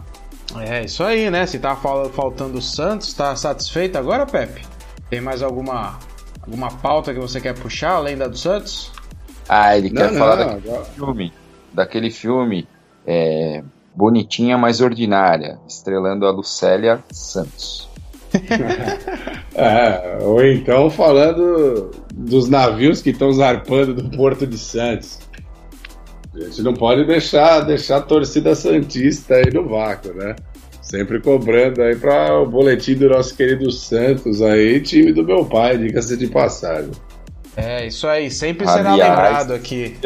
[0.60, 1.46] É isso aí, né?
[1.46, 4.71] Se tá faltando o Santos, tá satisfeito agora, Pepe?
[5.12, 5.98] Tem mais alguma
[6.40, 8.90] alguma pauta que você quer puxar além da do Santos?
[9.46, 10.84] Ah, ele não, quer não, falar daquele agora...
[10.86, 11.32] filme,
[11.70, 12.66] daquele filme
[13.06, 13.62] é,
[13.94, 17.90] Bonitinha Mais Ordinária, estrelando a Lucélia Santos.
[19.54, 25.18] é, ou então falando dos navios que estão zarpando do Porto de Santos.
[26.34, 30.34] A gente não pode deixar, deixar a torcida Santista aí no vácuo, né?
[30.82, 35.78] Sempre cobrando aí para o boletim do nosso querido Santos aí, time do meu pai,
[35.78, 36.90] diga-se de passagem.
[37.56, 39.96] É, isso aí, sempre será Aliás, lembrado aqui.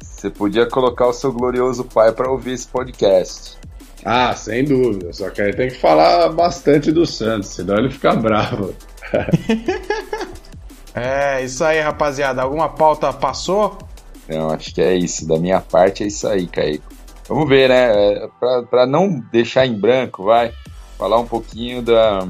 [0.00, 3.56] Você podia colocar o seu glorioso pai para ouvir esse podcast.
[4.04, 5.12] Ah, sem dúvida.
[5.12, 8.74] Só que aí tem que falar bastante do Santos, senão ele fica bravo.
[10.94, 12.42] é, isso aí, rapaziada.
[12.42, 13.78] Alguma pauta passou?
[14.28, 15.26] Não, acho que é isso.
[15.26, 16.97] Da minha parte é isso aí, Kaique.
[17.28, 18.14] Vamos ver, né?
[18.14, 18.28] É,
[18.70, 20.52] para não deixar em branco, vai
[20.96, 22.26] falar um pouquinho da,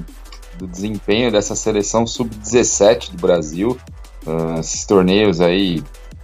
[0.59, 3.79] do desempenho dessa seleção sub-17 do Brasil.
[4.27, 5.83] Uh, esses torneios aí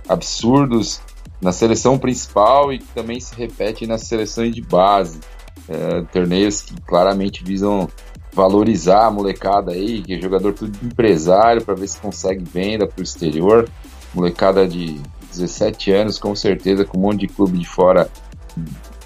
[0.08, 1.00] absurdos
[1.40, 5.20] na seleção principal e que também se repete nas seleções de base.
[5.68, 7.88] É, torneios que claramente visam
[8.32, 13.00] valorizar a molecada aí, que é jogador tudo empresário, para ver se consegue venda para
[13.00, 13.68] o exterior.
[14.12, 15.00] Molecada de
[15.30, 18.10] 17 anos, com certeza, com um monte de clube de fora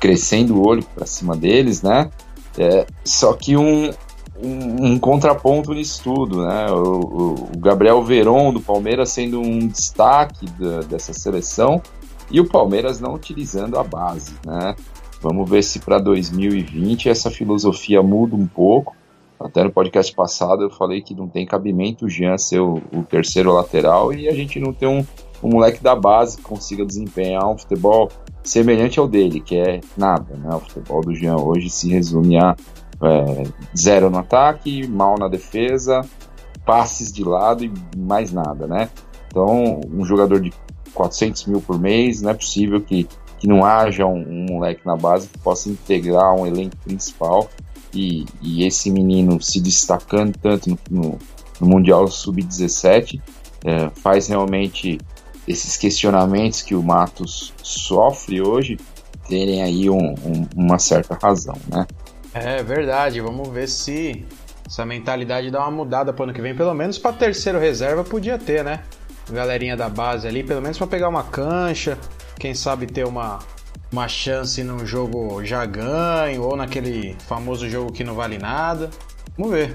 [0.01, 2.11] crescendo o olho para cima deles, né?
[2.57, 3.90] É, só que um,
[4.42, 6.66] um, um, contraponto nisso tudo, né?
[6.70, 11.82] O, o, Gabriel Veron do Palmeiras sendo um destaque da, dessa seleção,
[12.30, 14.74] e o Palmeiras não utilizando a base, né?
[15.20, 18.94] Vamos ver se para 2020 essa filosofia muda um pouco.
[19.40, 23.03] Até no podcast passado eu falei que não tem cabimento o Jean ser o, o
[23.03, 25.05] terceiro lateral e a gente não tem um,
[25.42, 28.11] um, moleque da base que consiga desempenhar um futebol
[28.43, 30.55] semelhante ao dele, que é nada, né?
[30.55, 32.57] O futebol do Jean hoje se resume a
[33.03, 33.45] é,
[33.76, 36.03] zero no ataque, mal na defesa,
[36.64, 38.89] passes de lado e mais nada, né?
[39.28, 40.53] Então, um jogador de
[40.95, 43.07] 400 mil por mês, não é possível que
[43.39, 47.49] que não haja um, um, moleque na base que possa integrar um elenco principal
[47.95, 51.18] e, e esse menino se destacando tanto no, no,
[51.61, 53.20] no Mundial Sub-17
[53.64, 54.99] é, faz realmente
[55.49, 58.78] esses questionamentos que o Matos sofre hoje
[59.26, 61.86] terem aí um, um, uma certa razão, né?
[62.34, 64.24] É verdade, vamos ver se
[64.66, 68.38] essa mentalidade dá uma mudada pro ano que vem, pelo menos para terceiro reserva podia
[68.38, 68.82] ter, né?
[69.30, 71.99] Galerinha da base ali, pelo menos para pegar uma cancha,
[72.38, 73.38] quem sabe ter uma,
[73.90, 78.90] uma chance num jogo já ganho ou naquele famoso jogo que não vale nada.
[79.36, 79.74] Vamos ver.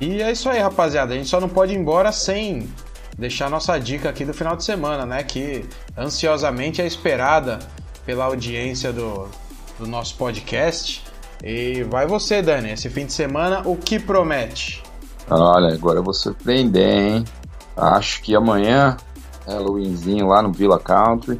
[0.00, 1.12] E é isso aí, rapaziada.
[1.12, 2.66] A gente só não pode ir embora sem
[3.20, 5.22] deixar nossa dica aqui do final de semana, né?
[5.22, 7.58] Que ansiosamente é esperada
[8.06, 9.28] pela audiência do,
[9.78, 11.04] do nosso podcast.
[11.44, 14.82] E vai você, Dani, esse fim de semana, o que promete?
[15.28, 17.24] Olha, agora eu vou surpreender, hein?
[17.76, 18.96] Acho que amanhã,
[19.46, 21.36] Halloweenzinho lá no Villa Country.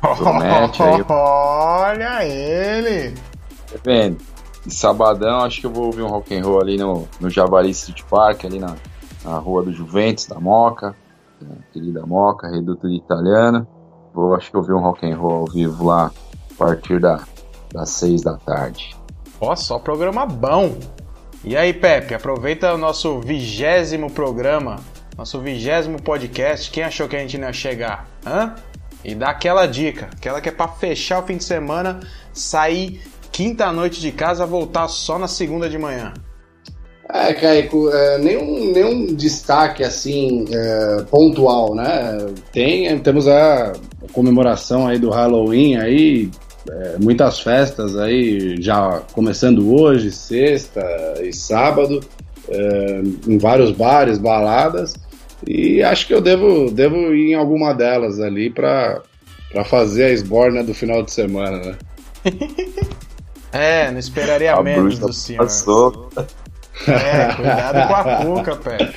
[0.00, 1.04] Promete aí.
[1.10, 3.10] Olha ele!
[3.10, 4.18] Tá vendo?
[4.64, 7.70] E sabadão, acho que eu vou ouvir um rock and roll ali no, no Javari
[7.70, 8.76] Street Park, ali na,
[9.24, 10.96] na rua do Juventus, da Moca,
[11.72, 13.66] querida Moca, reduto de italiana.
[14.12, 16.10] Vou, acho que ouvir um rock and roll ao vivo lá
[16.50, 17.20] a partir da,
[17.72, 18.96] das seis da tarde.
[19.40, 20.76] Ó, só programa bom.
[21.42, 24.76] E aí, Pepe, aproveita o nosso vigésimo programa,
[25.16, 26.70] nosso vigésimo podcast.
[26.70, 28.06] Quem achou que a gente não ia chegar?
[28.24, 28.54] Hã?
[29.04, 32.00] E dá aquela dica, aquela que é para fechar o fim de semana,
[32.32, 36.14] sair quinta noite de casa, voltar só na segunda de manhã.
[37.12, 42.16] É, Caico, é, nenhum, nenhum destaque assim é, pontual, né?
[42.50, 43.74] Tem, temos a
[44.12, 46.30] comemoração aí do Halloween aí,
[46.70, 50.82] é, muitas festas aí, já começando hoje, sexta
[51.22, 52.00] e sábado,
[52.48, 54.94] é, em vários bares, baladas.
[55.46, 59.02] E acho que eu devo, devo ir em alguma delas ali para
[59.66, 61.76] fazer a esborna do final de semana, né?
[63.52, 65.42] é, não esperaria a menos do senhor.
[65.42, 66.08] Passou.
[66.88, 68.92] É, cuidado com a cuca, pé.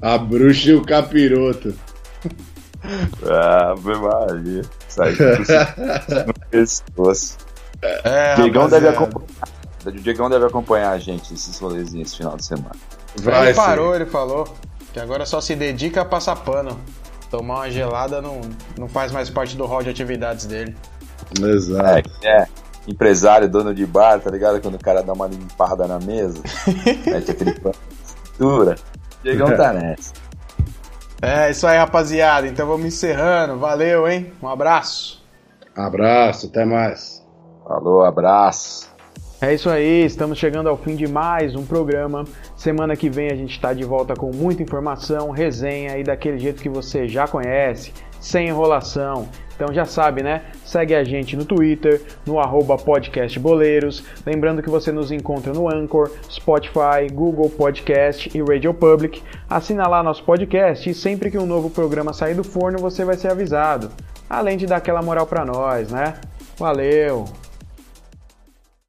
[0.00, 1.74] A bruxa e o capiroto.
[3.24, 4.62] Ave Maria.
[4.88, 7.38] Sai no pescoço.
[8.04, 9.28] É, Diegão deve acompanhar.
[9.84, 12.76] O Diegão deve acompanhar a gente esses rolezinhos esse final de semana.
[13.16, 14.46] Vai, ele parou, ele falou.
[14.92, 16.78] Que agora só se dedica a passar pano.
[17.30, 18.42] Tomar uma gelada não,
[18.78, 20.76] não faz mais parte do hall de atividades dele.
[21.40, 22.10] Exato.
[22.22, 22.46] É, é
[22.86, 24.60] empresário, dono de bar, tá ligado?
[24.60, 26.42] Quando o cara dá uma limpada na mesa,
[27.06, 27.74] mete aquele pano
[28.38, 28.82] de
[29.22, 30.12] Diegão tá nessa.
[31.20, 32.48] É, isso aí, rapaziada.
[32.48, 33.58] Então vamos encerrando.
[33.58, 34.32] Valeu, hein?
[34.42, 35.22] Um abraço.
[35.74, 37.24] Abraço, até mais.
[37.64, 38.90] Falou, abraço.
[39.40, 42.24] É isso aí, estamos chegando ao fim de mais um programa.
[42.56, 46.62] Semana que vem a gente está de volta com muita informação, resenha e daquele jeito
[46.62, 49.28] que você já conhece, sem enrolação.
[49.62, 50.42] Então já sabe, né?
[50.64, 52.34] Segue a gente no Twitter, no
[52.78, 54.02] podcastboleiros.
[54.26, 59.22] Lembrando que você nos encontra no Anchor, Spotify, Google Podcast e Radio Public.
[59.48, 63.14] Assina lá nosso podcast e sempre que um novo programa sair do forno você vai
[63.14, 63.92] ser avisado.
[64.28, 66.14] Além de dar aquela moral para nós, né?
[66.58, 67.41] Valeu!